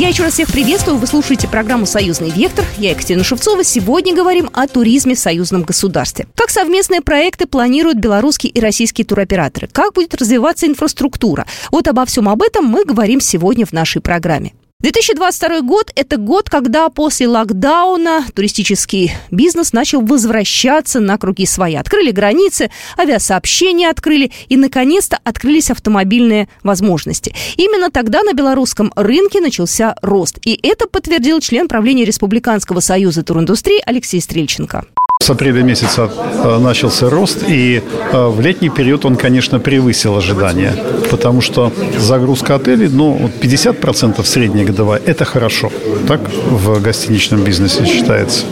Я 0.00 0.08
еще 0.08 0.22
раз 0.22 0.32
всех 0.32 0.50
приветствую. 0.50 0.96
Вы 0.96 1.06
слушаете 1.06 1.46
программу 1.46 1.84
«Союзный 1.84 2.30
вектор». 2.30 2.64
Я 2.78 2.92
Екатерина 2.92 3.22
Шевцова. 3.22 3.62
Сегодня 3.62 4.14
говорим 4.14 4.48
о 4.54 4.66
туризме 4.66 5.14
в 5.14 5.18
союзном 5.18 5.62
государстве. 5.62 6.26
Как 6.36 6.48
совместные 6.48 7.02
проекты 7.02 7.46
планируют 7.46 7.98
белорусские 7.98 8.50
и 8.50 8.60
российские 8.60 9.04
туроператоры? 9.04 9.68
Как 9.70 9.92
будет 9.92 10.14
развиваться 10.14 10.66
инфраструктура? 10.66 11.44
Вот 11.70 11.86
обо 11.86 12.06
всем 12.06 12.30
об 12.30 12.40
этом 12.40 12.64
мы 12.64 12.86
говорим 12.86 13.20
сегодня 13.20 13.66
в 13.66 13.72
нашей 13.72 14.00
программе. 14.00 14.54
2022 14.82 15.60
год– 15.60 15.92
это 15.94 16.16
год, 16.16 16.48
когда 16.48 16.88
после 16.88 17.28
локдауна 17.28 18.24
туристический 18.34 19.12
бизнес 19.30 19.74
начал 19.74 20.00
возвращаться 20.00 21.00
на 21.00 21.18
круги 21.18 21.44
свои. 21.44 21.74
Открыли 21.74 22.12
границы, 22.12 22.70
авиасообщения 22.98 23.90
открыли 23.90 24.32
и, 24.48 24.56
наконец-то, 24.56 25.18
открылись 25.22 25.70
автомобильные 25.70 26.48
возможности. 26.62 27.34
Именно 27.58 27.90
тогда 27.90 28.22
на 28.22 28.32
белорусском 28.32 28.90
рынке 28.96 29.42
начался 29.42 29.96
рост. 30.00 30.38
И 30.46 30.58
это 30.62 30.86
подтвердил 30.86 31.40
член 31.40 31.68
правления 31.68 32.06
Республиканского 32.06 32.80
союза 32.80 33.22
туриндустрии 33.22 33.82
Алексей 33.84 34.22
Стрельченко. 34.22 34.86
С 35.22 35.28
апреля 35.28 35.62
месяца 35.62 36.10
э, 36.44 36.58
начался 36.58 37.10
рост, 37.10 37.44
и 37.46 37.82
э, 38.12 38.26
в 38.28 38.40
летний 38.40 38.70
период 38.70 39.04
он, 39.04 39.16
конечно, 39.16 39.60
превысил 39.60 40.16
ожидания, 40.16 40.74
потому 41.10 41.42
что 41.42 41.70
загрузка 41.98 42.54
отелей, 42.54 42.88
ну, 42.88 43.30
50% 43.42 44.24
средняя 44.24 44.64
годовая– 44.64 45.02
это 45.06 45.26
хорошо, 45.26 45.70
так 46.08 46.22
в 46.50 46.80
гостиничном 46.80 47.44
бизнесе 47.44 47.84
считается. 47.84 48.46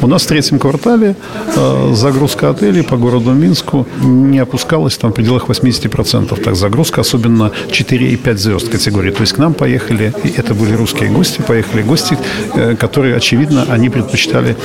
У 0.00 0.06
нас 0.06 0.22
в 0.22 0.28
третьем 0.28 0.60
квартале 0.60 1.16
э, 1.56 1.92
загрузка 1.94 2.50
отелей 2.50 2.84
по 2.84 2.96
городу 2.96 3.32
Минску 3.32 3.88
не 4.00 4.38
опускалась 4.38 4.96
там 4.96 5.10
в 5.10 5.14
пределах 5.14 5.48
80%. 5.48 6.40
Так, 6.40 6.54
загрузка, 6.54 7.00
особенно 7.00 7.50
4 7.72 8.06
и 8.08 8.16
5 8.16 8.38
звезд 8.38 8.68
категории. 8.68 9.10
То 9.10 9.22
есть 9.22 9.32
к 9.32 9.38
нам 9.38 9.54
поехали, 9.54 10.14
и 10.22 10.28
это 10.36 10.54
были 10.54 10.74
русские 10.74 11.10
гости, 11.10 11.42
поехали 11.42 11.82
гости, 11.82 12.16
которые, 12.78 13.16
очевидно, 13.16 13.66
они 13.68 13.90
предпочитали 13.90 14.56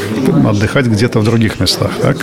отдыхать 0.47 0.85
где-то 0.85 1.19
в 1.19 1.23
других 1.23 1.46
других 1.47 1.59
местах. 1.59 1.91
Так? 2.01 2.17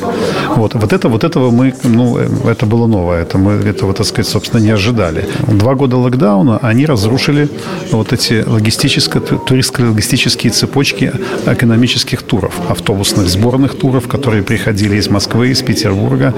Вот. 0.57 0.75
вот 0.75 0.93
это 0.93 1.09
вот 1.09 1.25
этого 1.25 1.51
мы, 1.51 1.75
ну, 1.85 2.19
это 2.19 2.67
было 2.67 2.87
новое. 2.87 3.23
Это 3.23 3.39
мы 3.39 3.53
этого, 3.53 3.93
так 3.95 4.07
сказать, 4.07 4.31
собственно, 4.31 4.63
не 4.63 4.71
ожидали. 4.71 5.27
Два 5.49 5.75
года 5.75 5.97
локдауна, 5.97 6.59
они 6.59 6.87
разрушили 6.87 7.49
вот 7.93 8.13
эти 8.13 8.45
логистические, 8.47 9.23
туристско-логистические 9.23 10.51
цепочки 10.51 11.13
экономических 11.47 12.23
туров, 12.23 12.53
автобусных 12.69 13.29
сборных 13.29 13.79
туров, 13.79 14.09
которые 14.09 14.43
приходили 14.43 14.97
из 14.97 15.09
Москвы, 15.09 15.49
из 15.49 15.63
Петербурга. 15.63 16.35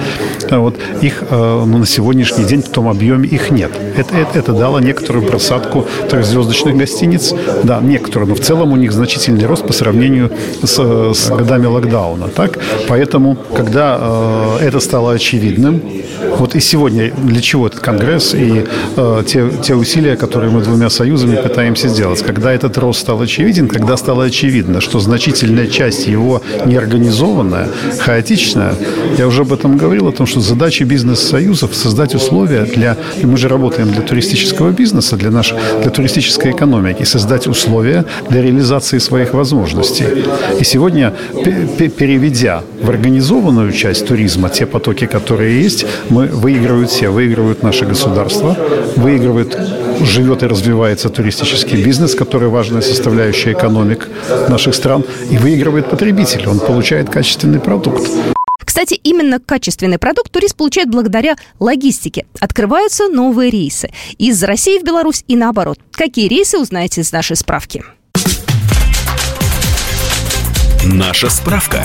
Вот. 0.51 0.77
Их 1.03 1.25
э, 1.31 1.65
ну, 1.67 1.79
на 1.79 1.87
сегодняшний 1.87 2.45
день 2.45 2.63
в 2.63 2.69
том 2.69 2.89
объеме 2.89 3.29
их 3.29 3.51
нет. 3.51 3.71
Это, 3.97 4.17
это, 4.17 4.39
это 4.39 4.53
дало 4.53 4.81
некоторую 4.81 5.27
просадку 5.27 5.87
трехзвездочных 6.09 6.77
гостиниц. 6.77 7.35
Да, 7.65 7.81
некоторую, 7.81 8.29
но 8.29 8.35
в 8.35 8.41
целом 8.41 8.73
у 8.73 8.77
них 8.77 8.93
значительный 8.93 9.47
рост 9.47 9.67
по 9.67 9.73
сравнению 9.73 10.31
с, 10.63 10.79
с 11.15 11.31
годами 11.31 11.67
локдауна. 11.67 12.29
Так? 12.29 12.59
Поэтому, 12.89 13.37
когда 13.55 13.99
э, 14.61 14.67
это 14.67 14.81
стало 14.81 15.13
очевидным, 15.13 15.83
вот 16.39 16.55
и 16.55 16.61
сегодня 16.61 17.13
для 17.13 17.41
чего 17.41 17.67
этот 17.67 17.81
конгресс 17.81 18.35
и 18.35 18.65
э, 18.97 19.23
те, 19.27 19.51
те 19.63 19.75
усилия, 19.75 20.17
которые 20.17 20.51
мы 20.51 20.63
двумя 20.63 20.91
союзами 20.91 21.37
пытаемся 21.37 21.89
сделать, 21.89 22.23
когда 22.23 22.53
этот 22.53 22.77
рост 22.79 23.01
стал 23.01 23.21
очевиден, 23.21 23.69
когда 23.69 23.97
стало 23.97 24.25
очевидно, 24.25 24.81
что 24.81 25.01
значительная 25.01 25.67
часть 25.67 26.07
его 26.07 26.43
неорганизованная, 26.67 27.69
хаотичная, 28.01 28.75
я 29.19 29.27
уже 29.27 29.43
об 29.43 29.53
этом 29.53 29.77
говорил, 29.77 30.09
о 30.09 30.13
том, 30.13 30.27
что 30.27 30.41
задача 30.41 30.85
бизнес-союзов 30.85 31.75
создать 31.75 32.15
условия 32.15 32.65
для, 32.65 32.97
мы 33.23 33.37
же 33.37 33.49
работаем 33.49 33.91
для 33.91 34.03
туристического 34.03 34.71
бизнеса, 34.71 35.17
для 35.17 35.31
нашей, 35.31 35.59
для 35.83 35.91
туристической 35.91 36.53
экономики, 36.53 37.05
создать 37.05 37.47
условия 37.47 38.05
для 38.29 38.43
реализации 38.43 38.99
своих 38.99 39.35
возможностей. 39.35 40.05
И 40.61 40.65
сегодня, 40.65 41.15
переведя 41.45 42.63
в 42.81 42.91
организованную 42.91 43.73
часть 43.73 44.07
туризма, 44.07 44.49
те 44.51 44.67
потоки, 44.67 45.07
которые 45.07 45.63
есть, 45.63 45.87
мы 46.11 46.27
выигрывают 46.27 46.91
все. 46.91 47.09
Выигрывают 47.09 47.63
наше 47.63 47.87
государство, 47.87 48.57
выигрывает 48.97 49.59
живет 50.01 50.43
и 50.43 50.47
развивается 50.47 51.09
туристический 51.09 51.83
бизнес, 51.83 52.15
который 52.15 52.49
важная 52.49 52.83
составляющая 52.83 53.53
экономик 53.53 54.09
наших 54.49 54.75
стран, 54.75 55.05
и 55.31 55.39
выигрывает 55.39 55.89
потребитель. 55.89 56.47
Он 56.49 56.59
получает 56.61 57.09
качественный 57.09 57.61
продукт. 57.61 58.09
Кстати, 58.59 59.01
именно 59.03 59.41
качественный 59.41 59.99
продукт 59.99 60.31
турист 60.31 60.57
получает 60.57 60.91
благодаря 60.91 61.37
логистике. 61.59 62.27
Открываются 62.41 63.09
новые 63.09 63.51
рейсы 63.51 63.91
из 64.19 64.43
России 64.43 64.79
в 64.79 64.85
Беларусь 64.85 65.25
и 65.29 65.37
наоборот. 65.37 65.79
Какие 65.93 66.29
рейсы, 66.29 66.59
узнаете 66.59 67.01
из 67.01 67.11
нашей 67.11 67.37
справки. 67.37 67.85
Наша 70.93 71.29
справка. 71.31 71.85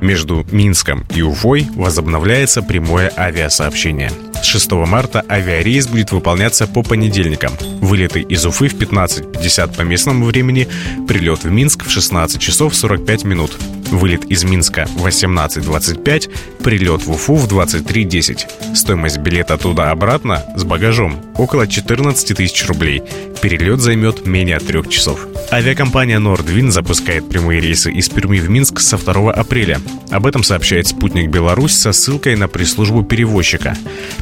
Между 0.00 0.46
Минском 0.52 1.04
и 1.12 1.22
Уфой 1.22 1.66
возобновляется 1.74 2.62
прямое 2.62 3.12
авиасообщение. 3.16 4.12
С 4.40 4.44
6 4.44 4.70
марта 4.86 5.24
авиарейс 5.28 5.88
будет 5.88 6.12
выполняться 6.12 6.68
по 6.68 6.84
понедельникам. 6.84 7.52
Вылеты 7.80 8.20
из 8.20 8.46
Уфы 8.46 8.68
в 8.68 8.74
15.50 8.74 9.76
по 9.76 9.82
местному 9.82 10.24
времени, 10.24 10.68
прилет 11.08 11.42
в 11.42 11.50
Минск 11.50 11.84
в 11.84 11.90
16 11.90 12.40
часов 12.40 12.76
45 12.76 13.24
минут. 13.24 13.58
Вылет 13.90 14.24
из 14.26 14.44
Минска 14.44 14.86
в 14.96 15.06
18.25, 15.06 16.30
прилет 16.62 17.02
в 17.02 17.10
Уфу 17.10 17.34
в 17.34 17.46
23.10. 17.48 18.74
Стоимость 18.74 19.18
билета 19.18 19.58
туда-обратно 19.58 20.44
с 20.56 20.64
багажом 20.64 21.20
около 21.36 21.66
14 21.66 22.36
тысяч 22.36 22.66
рублей. 22.66 23.02
Перелет 23.42 23.80
займет 23.80 24.26
менее 24.26 24.58
трех 24.58 24.88
часов. 24.88 25.26
Авиакомпания 25.50 26.18
Nordwind 26.20 26.70
запускает 26.70 27.28
прямые 27.28 27.60
рейсы 27.60 27.90
из 27.90 28.08
Перми 28.08 28.38
в 28.38 28.48
Минск 28.48 28.78
со 28.80 28.96
2 28.96 29.32
апреля. 29.32 29.80
Об 30.10 30.26
этом 30.26 30.44
сообщает 30.44 30.86
«Спутник 30.86 31.30
Беларусь» 31.30 31.72
со 31.72 31.92
ссылкой 31.92 32.36
на 32.36 32.46
пресс-службу 32.46 33.02
перевозчика. 33.02 33.76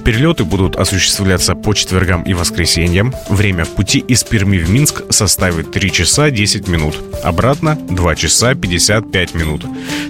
Перелеты 0.05 0.45
будут 0.45 0.77
осуществляться 0.77 1.55
по 1.55 1.75
четвергам 1.75 2.23
и 2.23 2.33
воскресеньям. 2.33 3.13
Время 3.29 3.65
в 3.65 3.71
пути 3.71 3.99
из 3.99 4.25
Перми 4.25 4.59
в 4.59 4.71
Минск 4.71 5.03
составит 5.11 5.73
3 5.73 5.93
часа 5.93 6.31
10 6.31 6.69
минут. 6.69 6.97
Обратно 7.23 7.77
2 7.91 8.17
часа 8.17 8.55
55 8.55 9.35
минут. 9.35 9.58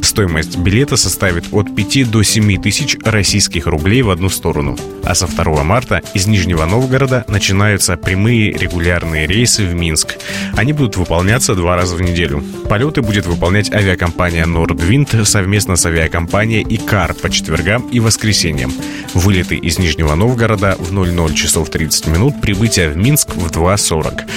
Стоимость 0.03 0.57
билета 0.59 0.97
составит 0.97 1.45
от 1.53 1.75
5 1.75 2.11
до 2.11 2.23
7 2.23 2.61
тысяч 2.63 2.97
российских 3.05 3.67
рублей 3.67 4.03
в 4.03 4.11
одну 4.11 4.29
сторону. 4.29 4.77
А 5.05 5.15
со 5.15 5.27
2 5.27 5.63
марта 5.65 6.03
из 6.15 6.27
Нижнего 6.27 6.65
Новгорода 6.65 7.25
начинаются 7.29 7.97
прямые 7.97 8.53
регулярные 8.53 9.27
рейсы 9.27 9.65
в 9.65 9.75
Минск. 9.75 10.17
Они 10.57 10.73
будут 10.73 10.97
выполняться 10.97 11.55
два 11.55 11.77
раза 11.77 11.97
в 11.97 12.03
неделю. 12.03 12.43
Полеты 12.69 13.03
будет 13.03 13.27
выполнять 13.27 13.73
авиакомпания 13.73 14.45
Nordwind 14.45 15.25
совместно 15.25 15.77
с 15.77 15.87
авиакомпанией 15.87 16.67
ИКАР 16.69 17.15
по 17.15 17.31
четвергам 17.31 17.89
и 17.89 18.01
воскресеньям. 18.01 18.73
Вылеты 19.15 19.57
из 19.57 19.79
Нижнего 19.79 20.15
Новгорода 20.15 20.77
в 20.79 20.93
00 20.93 21.35
часов 21.35 21.71
30 21.71 22.09
минут, 22.09 22.41
прибытие 22.41 22.91
в 22.91 22.97
Минск 22.97 23.35
в 23.35 23.51
2.40. 23.51 24.29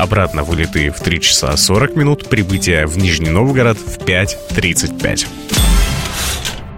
Обратно 0.00 0.44
вылеты 0.44 0.88
в 0.90 0.98
3 0.98 1.20
часа 1.20 1.54
40 1.54 1.94
минут, 1.94 2.26
прибытие 2.26 2.86
в 2.86 2.96
Нижний 2.96 3.28
Новгород 3.28 3.76
в 3.76 3.98
5.35. 3.98 5.26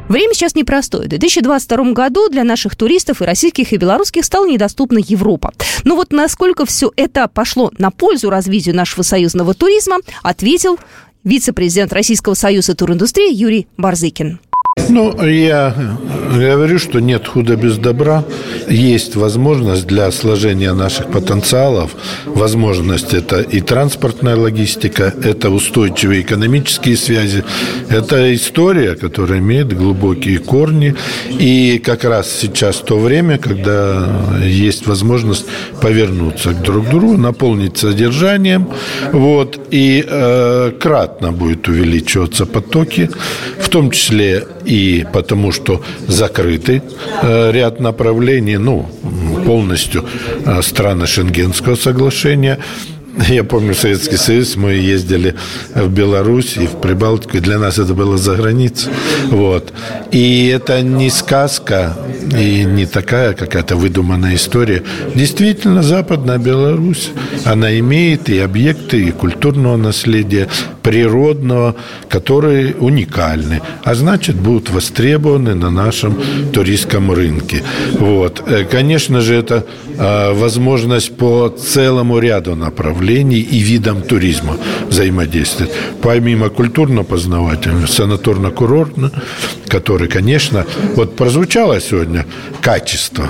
Время 0.09 0.35
сейчас 0.35 0.57
непростое. 0.57 1.05
В 1.05 1.09
2022 1.09 1.93
году 1.93 2.29
для 2.29 2.43
наших 2.43 2.75
туристов 2.75 3.23
и 3.23 3.25
российских, 3.25 3.73
и 3.73 3.77
белорусских 3.77 4.25
стала 4.25 4.49
недоступна 4.49 4.99
Европа. 4.99 5.53
Но 5.85 5.95
вот 5.95 6.13
насколько 6.13 6.67
все 6.67 6.91
это 6.97 7.29
пошло 7.29 7.71
на 7.79 7.93
пользу 7.93 8.29
развитию 8.29 8.75
нашего 8.75 9.03
союзного 9.03 9.55
туризма, 9.55 9.99
ответил 10.25 10.81
вице-президент 11.23 11.93
Российского 11.93 12.35
союза 12.35 12.75
туриндустрии 12.75 13.33
Юрий 13.33 13.69
Барзыкин. 13.77 14.41
Ну, 14.89 15.23
я 15.27 15.75
говорю, 16.33 16.79
что 16.79 17.01
нет 17.01 17.27
худа 17.29 17.57
без 17.57 17.77
добра. 17.77 18.25
Есть 18.69 19.17
возможность 19.17 19.87
для 19.87 20.11
сложения 20.11 20.73
наших 20.73 21.11
потенциалов. 21.11 21.91
Возможность– 22.25 23.13
это 23.15 23.41
и 23.41 23.61
транспортная 23.61 24.37
логистика, 24.37 25.13
это 25.23 25.51
устойчивые 25.51 26.23
экономические 26.23 26.97
связи, 26.97 27.45
это 27.91 28.35
история, 28.35 28.95
которая 28.95 29.41
имеет 29.41 29.77
глубокие 29.77 30.39
корни. 30.39 30.95
И 31.39 31.79
как 31.79 32.05
раз 32.05 32.31
сейчас 32.31 32.77
то 32.77 32.99
время, 32.99 33.37
когда 33.37 34.09
есть 34.43 34.87
возможность 34.87 35.47
повернуться 35.83 36.51
к 36.51 36.63
друг 36.63 36.89
другу, 36.89 37.19
наполнить 37.19 37.77
содержанием, 37.77 38.69
вот, 39.13 39.59
и 39.71 40.03
э, 40.07 40.73
кратно 40.81 41.33
будет 41.33 41.69
увеличиваться 41.69 42.47
потоки, 42.47 43.11
в 43.59 43.69
том 43.69 43.91
числе 43.91 44.45
и 44.65 45.07
потому 45.13 45.53
что 45.53 45.83
закрыты 46.07 46.83
э, 47.23 47.53
ряд 47.53 47.81
направлений, 47.81 48.57
ну, 48.57 48.89
полностью 49.47 50.05
э, 50.45 50.63
страны 50.63 51.07
Шенгенского 51.07 51.75
соглашения, 51.75 52.59
я 53.29 53.45
помню 53.45 53.75
Советский 53.75 54.17
Союз, 54.17 54.57
мы 54.57 54.73
ездили 54.73 55.35
в 55.75 55.89
Беларусь 55.89 56.57
и 56.57 56.67
в 56.67 56.81
Прибалтику, 56.81 57.37
и 57.37 57.41
для 57.41 57.59
нас 57.59 57.79
это 57.79 57.93
было 57.93 58.17
за 58.17 58.37
границей. 58.37 58.91
Вот. 59.29 59.73
И 60.11 60.47
это 60.47 60.81
не 60.81 61.11
сказка 61.11 61.95
и 62.39 62.65
не 62.65 62.87
такая 62.87 63.35
какая-то 63.35 63.77
выдуманная 63.77 64.35
история. 64.35 64.83
Действительно, 65.15 65.83
Западная 65.83 66.39
Беларусь, 66.39 67.11
она 67.45 67.79
имеет 67.79 68.31
и 68.31 68.39
объекты, 68.39 69.05
и 69.05 69.11
культурного 69.11 69.77
наследия, 69.77 70.49
природного, 70.83 71.75
которые 72.09 72.75
уникальны, 72.75 73.61
а 73.85 73.95
значит, 73.95 74.37
будут 74.37 74.71
востребованы 74.71 75.55
на 75.55 75.71
нашем 75.71 76.17
туристском 76.53 77.13
рынке. 77.13 77.63
Вот. 77.99 78.43
Э, 78.47 78.65
конечно 78.65 79.21
же, 79.21 79.35
это 79.35 79.65
а, 79.99 80.33
возможность 80.35 81.17
по 81.17 81.49
целому 81.49 82.19
ряду 82.19 82.57
направлений 82.57 83.41
и 83.41 83.59
видам 83.59 84.03
туризма 84.03 84.57
взаимодействовать. 84.89 85.73
Помимо 86.01 86.49
культурно-познавательного, 86.49 87.87
санаторно-курортно, 87.87 89.13
который, 89.69 90.09
конечно, 90.09 90.67
вот 90.97 91.17
прозвучало 91.17 91.81
сегодня 91.81 92.27
качество. 92.61 93.29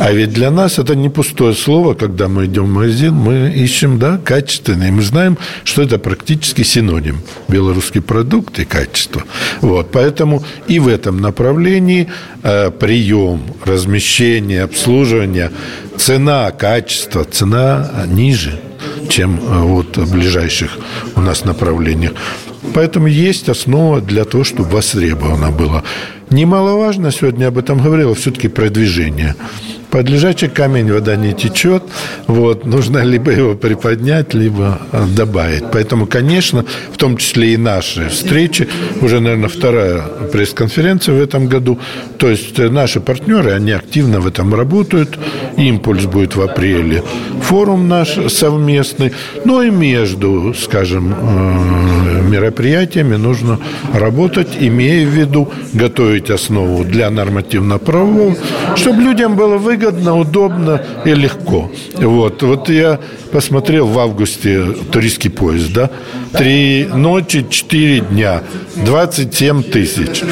А 0.00 0.12
ведь 0.12 0.32
для 0.32 0.50
нас 0.50 0.78
это 0.78 0.94
не 0.94 1.08
пустое 1.08 1.54
слово, 1.54 1.94
когда 1.94 2.28
мы 2.28 2.46
идем 2.46 2.64
в 2.64 2.72
магазин, 2.72 3.14
мы 3.14 3.52
ищем, 3.54 3.98
да, 3.98 4.18
качественное. 4.18 4.90
Мы 4.90 5.02
знаем, 5.02 5.38
что 5.64 5.82
это 5.82 5.98
практически 5.98 6.62
синоним. 6.74 7.20
Белорусский 7.48 8.00
продукт 8.00 8.58
и 8.58 8.64
качество. 8.64 9.22
Вот. 9.60 9.90
Поэтому 9.92 10.42
и 10.66 10.80
в 10.80 10.88
этом 10.88 11.20
направлении 11.20 12.08
э, 12.42 12.70
прием, 12.70 13.42
размещение, 13.64 14.62
обслуживание 14.62 15.50
цена, 15.96 16.50
качество, 16.50 17.24
цена 17.24 18.04
ниже, 18.06 18.60
чем 19.08 19.38
э, 19.40 19.60
вот 19.62 19.96
в 19.96 20.12
ближайших 20.12 20.78
у 21.16 21.20
нас 21.20 21.44
направлениях. 21.44 22.12
Поэтому 22.74 23.06
есть 23.06 23.48
основа 23.48 24.00
для 24.00 24.24
того, 24.24 24.44
чтобы 24.44 24.70
востребовано 24.70 25.50
было. 25.50 25.82
Немаловажно, 26.30 27.12
сегодня 27.12 27.48
об 27.48 27.58
этом 27.58 27.80
говорила, 27.80 28.14
все-таки 28.14 28.48
продвижение. 28.48 29.34
Под 29.94 30.08
лежачий 30.08 30.48
камень 30.48 30.92
вода 30.92 31.14
не 31.14 31.34
течет. 31.34 31.84
Вот, 32.26 32.66
нужно 32.66 33.04
либо 33.04 33.30
его 33.30 33.54
приподнять, 33.54 34.34
либо 34.34 34.80
а, 34.90 35.06
добавить. 35.06 35.62
Поэтому, 35.70 36.06
конечно, 36.06 36.64
в 36.92 36.96
том 36.96 37.16
числе 37.16 37.54
и 37.54 37.56
наши 37.56 38.08
встречи, 38.08 38.66
уже, 39.02 39.20
наверное, 39.20 39.48
вторая 39.48 40.02
пресс-конференция 40.32 41.14
в 41.14 41.22
этом 41.22 41.46
году. 41.46 41.78
То 42.18 42.28
есть 42.28 42.58
э, 42.58 42.70
наши 42.70 42.98
партнеры, 42.98 43.52
они 43.52 43.70
активно 43.70 44.20
в 44.20 44.26
этом 44.26 44.52
работают. 44.52 45.16
Импульс 45.56 46.06
будет 46.06 46.34
в 46.34 46.42
апреле. 46.42 47.04
Форум 47.42 47.86
наш 47.86 48.18
совместный. 48.32 48.93
Но 49.44 49.62
и 49.62 49.70
между, 49.70 50.54
скажем, 50.54 51.14
э, 51.14 52.22
мероприятиями 52.22 53.16
нужно 53.16 53.58
работать, 53.92 54.56
имея 54.58 55.06
в 55.06 55.10
виду 55.10 55.50
готовить 55.72 56.30
основу 56.30 56.84
для 56.84 57.10
нормативно-правового, 57.10 58.36
чтобы 58.76 59.02
людям 59.02 59.36
было 59.36 59.58
выгодно, 59.58 60.18
удобно 60.18 60.80
и 61.04 61.14
легко. 61.14 61.70
Вот, 61.94 62.42
вот 62.42 62.68
я 62.68 62.98
посмотрел 63.30 63.86
в 63.86 63.98
августе 63.98 64.64
туристский 64.90 65.30
поезд, 65.30 65.72
да, 65.72 65.90
три 66.32 66.88
ночи, 66.92 67.46
четыре 67.48 68.00
дня, 68.00 68.42
27 68.76 69.62
тысяч. 69.62 70.22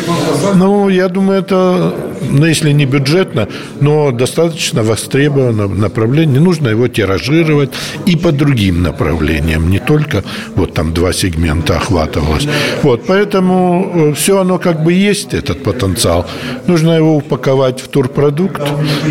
Ну, 0.54 0.88
я 0.88 1.08
думаю, 1.08 1.40
это, 1.40 1.94
ну, 2.30 2.46
если 2.46 2.72
не 2.72 2.86
бюджетно, 2.86 3.48
но 3.80 4.10
достаточно 4.10 4.82
востребовано 4.82 5.68
направление. 5.68 6.38
Не 6.38 6.44
нужно 6.44 6.68
его 6.68 6.88
тиражировать 6.88 7.70
и 8.06 8.16
по 8.16 8.32
другим 8.32 8.82
направлениям, 8.82 9.70
не 9.70 9.78
только 9.78 10.24
вот 10.54 10.74
там 10.74 10.92
два 10.92 11.12
сегмента 11.12 11.76
охватывалось. 11.76 12.48
Вот, 12.82 13.04
поэтому 13.06 13.92
э, 13.94 14.14
все 14.14 14.40
оно 14.40 14.58
как 14.58 14.82
бы 14.82 14.92
есть, 14.92 15.34
этот 15.34 15.62
потенциал. 15.62 16.26
Нужно 16.66 16.92
его 16.92 17.16
упаковать 17.16 17.80
в 17.80 17.88
турпродукт 17.88 18.62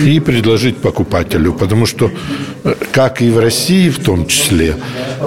и 0.05 0.19
предложить 0.19 0.77
покупателю, 0.77 1.53
потому 1.53 1.85
что, 1.85 2.11
э, 2.63 2.75
как 2.91 3.21
и 3.21 3.29
в 3.29 3.39
России 3.39 3.89
в 3.89 3.99
том 3.99 4.25
числе, 4.27 4.75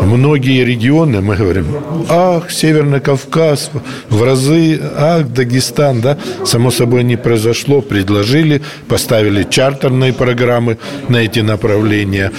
многие 0.02 0.64
регионы, 0.64 1.20
мы 1.20 1.36
говорим, 1.36 1.66
ах, 2.08 2.50
Северный 2.50 3.00
Кавказ 3.00 3.70
в 4.08 4.22
разы, 4.22 4.80
ах, 4.96 5.28
Дагестан, 5.28 6.00
да, 6.00 6.18
само 6.44 6.70
собой 6.70 7.04
не 7.04 7.16
произошло, 7.16 7.73
предложили, 7.80 8.62
поставили 8.88 9.46
чартерные 9.48 10.12
программы 10.12 10.78
на 11.08 11.18
эти 11.18 11.40
направления, 11.40 12.32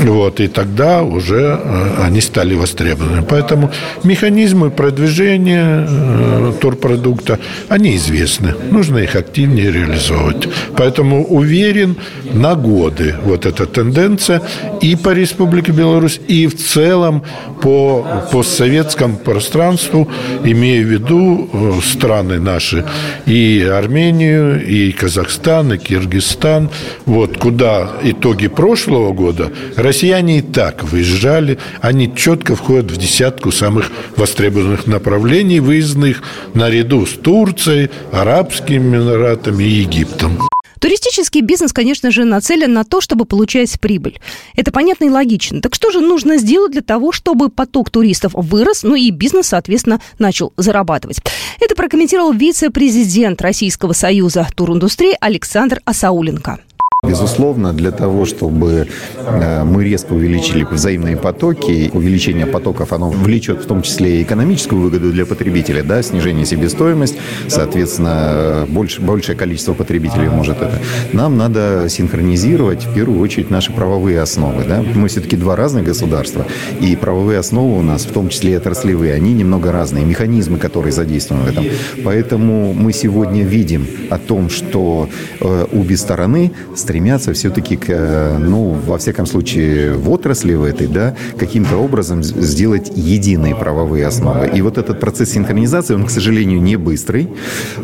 вот, 0.00 0.40
и 0.40 0.48
тогда 0.48 1.02
уже 1.02 1.58
э, 1.62 2.04
они 2.04 2.20
стали 2.20 2.54
востребованы. 2.54 3.22
Поэтому 3.22 3.70
механизмы 4.04 4.70
продвижения 4.70 5.86
э, 5.88 6.52
турпродукта, 6.60 7.38
они 7.68 7.96
известны, 7.96 8.54
нужно 8.70 8.98
их 8.98 9.16
активнее 9.16 9.72
реализовывать. 9.72 10.48
Поэтому 10.76 11.24
уверен, 11.24 11.96
на 12.32 12.54
годы 12.54 13.14
вот 13.24 13.46
эта 13.46 13.66
тенденция 13.66 14.42
и 14.82 14.96
по 14.96 15.10
Республике 15.10 15.72
Беларусь, 15.72 16.20
и 16.28 16.46
в 16.46 16.56
целом 16.56 17.22
по 17.62 18.06
постсоветскому 18.32 19.16
пространству, 19.16 20.08
имея 20.44 20.82
в 20.82 20.86
виду 20.86 21.48
э, 21.52 21.72
страны 21.82 22.38
наши, 22.38 22.84
и 23.26 23.62
Армению, 23.62 24.65
и 24.66 24.92
Казахстан, 24.92 25.72
и 25.72 25.78
Киргизстан, 25.78 26.70
вот, 27.04 27.38
куда 27.38 27.92
итоги 28.02 28.48
прошлого 28.48 29.12
года, 29.12 29.52
россияне 29.76 30.38
и 30.38 30.42
так 30.42 30.84
выезжали, 30.84 31.58
они 31.80 32.14
четко 32.14 32.56
входят 32.56 32.90
в 32.90 32.96
десятку 32.96 33.52
самых 33.52 33.90
востребованных 34.16 34.86
направлений 34.86 35.60
выездных 35.60 36.22
наряду 36.54 37.06
с 37.06 37.12
Турцией, 37.12 37.90
Арабскими 38.12 38.96
Эмиратами 38.96 39.64
и 39.64 39.68
Египтом. 39.68 40.48
Туристический 40.80 41.40
бизнес, 41.40 41.72
конечно 41.72 42.10
же, 42.10 42.24
нацелен 42.24 42.72
на 42.72 42.84
то, 42.84 43.00
чтобы 43.00 43.24
получать 43.24 43.80
прибыль. 43.80 44.18
Это 44.54 44.72
понятно 44.72 45.04
и 45.04 45.10
логично. 45.10 45.60
Так 45.60 45.74
что 45.74 45.90
же 45.90 46.00
нужно 46.00 46.36
сделать 46.38 46.72
для 46.72 46.82
того, 46.82 47.12
чтобы 47.12 47.48
поток 47.48 47.90
туристов 47.90 48.32
вырос, 48.34 48.82
ну 48.82 48.94
и 48.94 49.10
бизнес, 49.10 49.48
соответственно, 49.48 50.00
начал 50.18 50.52
зарабатывать? 50.56 51.20
Это 51.60 51.74
прокомментировал 51.74 52.32
вице-президент 52.32 53.40
Российского 53.40 53.92
союза 53.92 54.46
туриндустрии 54.54 55.16
Александр 55.20 55.80
Асауленко. 55.84 56.60
Безусловно, 57.08 57.72
для 57.72 57.90
того, 57.90 58.24
чтобы 58.24 58.88
э, 59.16 59.64
мы 59.64 59.84
резко 59.84 60.12
увеличили 60.12 60.64
взаимные 60.64 61.16
потоки, 61.16 61.90
увеличение 61.92 62.46
потоков, 62.46 62.92
оно 62.92 63.10
влечет 63.10 63.62
в 63.62 63.66
том 63.66 63.82
числе 63.82 64.20
и 64.20 64.22
экономическую 64.22 64.80
выгоду 64.80 65.12
для 65.12 65.26
потребителя, 65.26 65.82
да, 65.82 66.02
снижение 66.02 66.46
себестоимости, 66.46 67.18
соответственно, 67.48 68.66
больше, 68.68 69.00
большее 69.00 69.36
количество 69.36 69.74
потребителей 69.74 70.28
может 70.28 70.56
это. 70.56 70.80
Нам 71.12 71.36
надо 71.36 71.86
синхронизировать, 71.88 72.84
в 72.84 72.94
первую 72.94 73.20
очередь, 73.20 73.50
наши 73.50 73.72
правовые 73.72 74.20
основы. 74.20 74.64
Да? 74.68 74.82
Мы 74.94 75.08
все-таки 75.08 75.36
два 75.36 75.56
разных 75.56 75.84
государства, 75.84 76.46
и 76.80 76.96
правовые 76.96 77.38
основы 77.38 77.78
у 77.78 77.82
нас, 77.82 78.04
в 78.04 78.12
том 78.12 78.28
числе 78.28 78.52
и 78.52 78.54
отраслевые, 78.54 79.14
они 79.14 79.32
немного 79.32 79.72
разные, 79.72 80.04
механизмы, 80.04 80.58
которые 80.58 80.92
задействованы 80.92 81.44
в 81.44 81.48
этом. 81.48 81.64
Поэтому 82.04 82.72
мы 82.72 82.92
сегодня 82.92 83.42
видим 83.42 83.86
о 84.10 84.18
том, 84.18 84.50
что 84.50 85.08
э, 85.40 85.66
обе 85.72 85.96
стороны 85.96 86.52
стремятся 86.74 86.95
все-таки 87.32 87.76
к, 87.76 87.86
э, 87.88 88.38
ну, 88.38 88.76
во 88.86 88.98
всяком 88.98 89.26
случае, 89.26 89.94
в 89.94 90.10
отрасли 90.10 90.54
в 90.54 90.64
этой, 90.64 90.86
да, 90.86 91.14
каким-то 91.38 91.76
образом 91.76 92.22
сделать 92.22 92.92
единые 92.94 93.54
правовые 93.54 94.06
основы. 94.06 94.50
И 94.54 94.62
вот 94.62 94.78
этот 94.78 95.00
процесс 95.00 95.30
синхронизации, 95.30 95.94
он, 95.94 96.04
к 96.06 96.10
сожалению, 96.10 96.60
не 96.60 96.76
быстрый. 96.76 97.28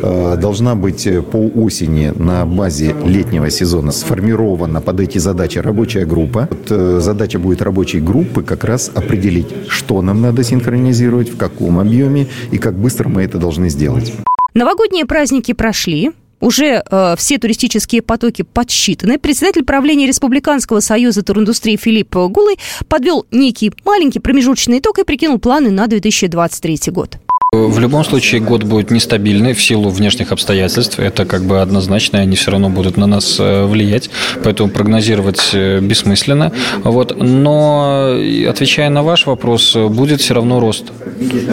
Э, 0.03 0.37
должна 0.37 0.75
быть 0.75 1.09
по 1.31 1.37
осени 1.37 2.13
на 2.17 2.47
базе 2.47 2.95
летнего 3.05 3.51
сезона 3.51 3.93
сформирована 3.93 4.81
под 4.81 5.01
эти 5.01 5.19
задачи 5.19 5.59
рабочая 5.59 6.07
группа. 6.07 6.49
Вот 6.51 6.71
э, 6.71 7.01
задача 7.01 7.39
будет 7.39 7.63
рабочей 7.63 8.01
группы 8.01 8.43
как 8.43 8.65
раз 8.65 8.91
определить, 8.95 9.49
что 9.69 10.03
нам 10.03 10.21
надо 10.21 10.43
синхронизировать, 10.45 11.31
в 11.31 11.37
каком 11.37 11.79
объеме 11.79 12.27
и 12.51 12.59
как 12.59 12.75
быстро 12.75 13.09
мы 13.09 13.23
это 13.23 13.39
должны 13.39 13.69
сделать. 13.69 14.13
Новогодние 14.55 15.07
праздники 15.07 15.55
прошли, 15.55 16.11
уже 16.43 16.83
э, 16.85 17.15
все 17.17 17.39
туристические 17.39 18.03
потоки 18.03 18.43
подсчитаны. 18.43 19.19
Председатель 19.19 19.65
правления 19.65 20.07
Республиканского 20.07 20.81
союза 20.81 21.23
туриндустрии 21.23 21.77
Филипп 21.77 22.15
Гулый 22.15 22.59
подвел 22.89 23.25
некий 23.31 23.73
маленький 23.85 24.19
промежуточный 24.19 24.81
итог 24.81 24.99
и 24.99 25.05
прикинул 25.05 25.39
планы 25.39 25.71
на 25.71 25.87
2023 25.87 26.81
год. 26.89 27.17
В 27.55 27.79
любом 27.81 28.03
случае 28.03 28.41
год 28.41 28.63
будет 28.63 28.91
нестабильный 28.91 29.53
в 29.53 29.63
силу 29.63 29.91
внешних 29.91 30.33
обстоятельств. 30.33 30.99
Это 30.99 31.27
как 31.27 31.45
бы 31.45 31.61
однозначно, 31.61 32.19
они 32.19 32.35
все 32.35 32.51
равно 32.51 32.71
будут 32.71 32.97
на 32.97 33.07
нас 33.07 33.37
э, 33.39 33.67
влиять, 33.67 34.09
поэтому 34.43 34.71
прогнозировать 34.71 35.51
э, 35.53 35.81
бессмысленно. 35.81 36.51
Вот. 36.83 37.15
Но, 37.15 38.17
отвечая 38.49 38.89
на 38.89 39.03
ваш 39.03 39.27
вопрос, 39.27 39.77
будет 39.77 40.23
все 40.23 40.33
равно 40.33 40.61
рост. 40.61 40.93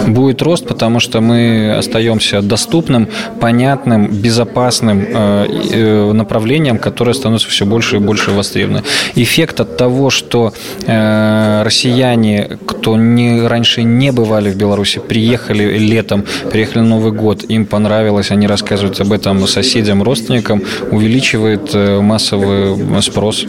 Будет 0.08 0.42
рост, 0.42 0.66
потому 0.66 1.02
что 1.02 1.20
мы 1.20 1.76
остаемся 1.78 2.42
доступным, 2.42 3.10
понятным, 3.42 4.08
безопасным 4.08 5.06
э, 5.06 6.14
направлением, 6.14 6.78
которое 6.78 7.14
становится 7.14 7.50
все 7.50 7.66
больше 7.66 7.98
и 7.98 8.00
больше 8.00 8.32
востребовано. 8.32 8.86
Эффект 9.16 9.60
от 9.60 9.76
того, 9.76 10.10
что 10.10 10.54
россияне, 10.88 12.58
кто 12.66 12.96
не, 12.96 13.46
раньше 13.46 13.84
не 13.84 14.14
бывали 14.14 14.50
в 14.50 14.56
Беларуси, 14.56 15.00
приехали 15.00 15.89
летом, 15.90 16.26
приехали 16.52 16.80
на 16.80 16.90
Новый 16.90 17.12
год, 17.12 17.44
им 17.44 17.66
понравилось, 17.66 18.32
они 18.32 18.48
рассказывают 18.48 19.00
об 19.02 19.12
этом 19.12 19.46
соседям, 19.48 20.04
родственникам, 20.04 20.64
увеличивает 20.92 21.74
э, 21.74 22.00
массовый 22.02 23.02
спрос. 23.02 23.46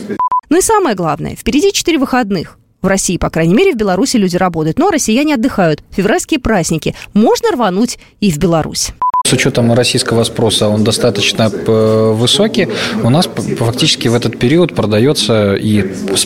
Ну 0.48 0.58
и 0.58 0.62
самое 0.62 0.96
главное, 0.96 1.36
впереди 1.36 1.72
четыре 1.72 1.98
выходных. 1.98 2.58
В 2.82 2.86
России, 2.86 3.18
по 3.18 3.28
крайней 3.28 3.54
мере, 3.54 3.72
в 3.72 3.76
Беларуси 3.76 4.16
люди 4.16 4.36
работают, 4.36 4.78
но 4.78 4.90
россияне 4.90 5.34
отдыхают. 5.34 5.82
Февральские 5.90 6.40
праздники. 6.40 6.94
Можно 7.12 7.52
рвануть 7.52 7.98
и 8.20 8.30
в 8.30 8.38
Беларусь. 8.38 8.92
С 9.30 9.32
учетом 9.32 9.72
российского 9.72 10.24
спроса 10.24 10.66
он 10.66 10.82
достаточно 10.82 11.48
э, 11.52 12.12
высокий. 12.16 12.66
У 13.04 13.10
нас 13.10 13.28
фактически 13.58 14.08
в 14.08 14.16
этот 14.16 14.36
период 14.40 14.74
продается 14.74 15.54
и 15.54 15.84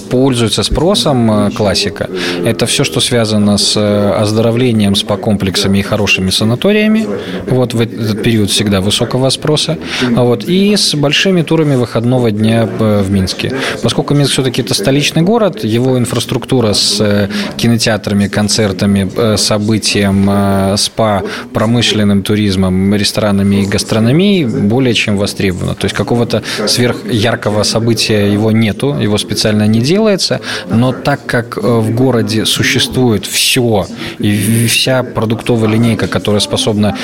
пользуется 0.09 0.63
спросом 0.63 1.31
э, 1.31 1.51
классика. 1.51 2.09
Это 2.47 2.65
все, 2.65 2.83
что 2.83 3.01
связано 3.01 3.59
с 3.59 3.77
э, 3.77 4.11
оздоровлением, 4.23 4.95
спа-комплексами 4.95 5.81
и 5.81 5.83
хорошими 5.83 6.31
санаториями. 6.31 7.07
Вот 7.47 7.75
в 7.75 7.81
этот 7.83 8.23
период 8.23 8.49
всегда 8.49 8.81
высокого 8.81 9.29
спроса. 9.29 9.77
Вот, 10.01 10.45
и 10.45 10.75
с 10.75 10.95
большими 10.95 11.43
турами 11.43 11.77
выходного 11.77 12.31
дня 12.31 12.65
в 12.65 13.11
Минске. 13.11 13.53
Поскольку 13.83 14.15
Минск 14.15 14.33
все-таки 14.33 14.63
это 14.63 14.73
столичный 14.73 15.21
город, 15.21 15.63
его 15.63 15.99
инфраструктура 15.99 16.73
с 16.73 17.29
кинотеатрами, 17.59 18.29
концертами, 18.29 19.37
событием, 19.37 20.77
спа, 20.79 21.23
промышленным 21.53 22.23
туризмом, 22.23 22.94
ресторанами 22.97 23.63
и 23.63 23.67
гастрономией 23.67 24.45
более 24.45 24.95
чем 24.95 25.17
востребовано. 25.17 25.75
То 25.75 25.87
есть 25.87 25.95
какого-то 25.95 26.43
сверхяркого 26.67 27.63
события 27.63 28.33
его 28.33 28.51
нету, 28.51 28.95
его 28.95 29.19
специально 29.19 29.67
не 29.67 29.81
делается, 29.81 30.41
но 30.69 30.93
так 30.93 31.27
как 31.27 31.57
э, 31.57 31.61
в 31.61 31.95
городе 31.95 32.45
существует 32.45 33.27
все, 33.27 33.87
и 34.19 34.67
вся 34.67 35.03
продуктовая 35.03 35.71
линейка, 35.71 36.07
которая 36.07 36.41
способна 36.41 36.97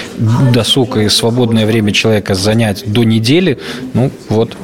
досуг 0.52 0.96
и 0.96 1.08
свободное 1.08 1.66
время 1.66 1.92
человека 1.92 2.34
занять 2.34 2.84
до 2.86 3.04
недели, 3.04 3.58
ну 3.94 4.10
вот, 4.28 4.56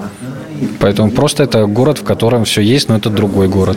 Поэтому 0.81 1.11
просто 1.11 1.43
это 1.43 1.67
город, 1.67 1.99
в 1.99 2.05
котором 2.05 2.45
все 2.45 2.63
есть, 2.63 2.89
но 2.89 2.97
это 2.97 3.11
другой 3.11 3.49
город. 3.49 3.77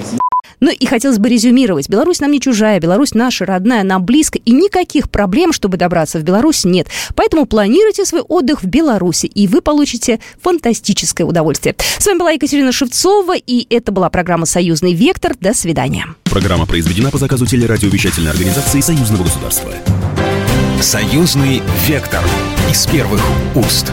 Ну 0.60 0.72
и 0.72 0.86
хотелось 0.86 1.20
бы 1.20 1.30
резюмировать. 1.30 1.90
Беларусь 1.90 2.20
нам 2.20 2.32
не 2.32 2.42
чужая, 2.42 2.80
Беларусь 2.80 3.14
наша 3.14 3.46
родная, 3.46 3.84
нам 3.84 4.04
близко, 4.04 4.38
и 4.40 4.52
никаких 4.52 5.10
проблем, 5.10 5.54
чтобы 5.54 5.78
добраться 5.78 6.20
в 6.20 6.24
Беларусь, 6.24 6.66
нет. 6.66 6.88
Поэтому 7.16 7.46
планируйте 7.46 8.06
свой 8.06 8.22
отдых 8.22 8.64
в 8.64 8.68
Беларуси, 8.68 9.28
и 9.28 9.48
вы 9.48 9.62
получите 9.62 10.20
фантастическое 10.42 11.24
удовольствие. 11.24 11.76
С 11.98 12.06
вами 12.06 12.20
была 12.20 12.32
Екатерина 12.32 12.72
Шевцова, 12.72 13.36
и 13.36 13.68
это 13.74 13.92
была 13.92 14.10
программа 14.10 14.46
«Союзный 14.46 14.94
вектор». 14.94 15.36
До 15.40 15.54
свидания. 15.54 16.08
Программа 16.24 16.66
произведена 16.66 17.12
по 17.12 17.18
заказу 17.18 17.46
телерадиовещательной 17.46 18.32
организации 18.32 18.82
Союзного 18.82 19.24
государства. 19.24 19.72
«Союзный 20.82 21.62
вектор» 21.88 22.24
из 22.70 22.86
первых 22.88 23.22
уст. 23.56 23.92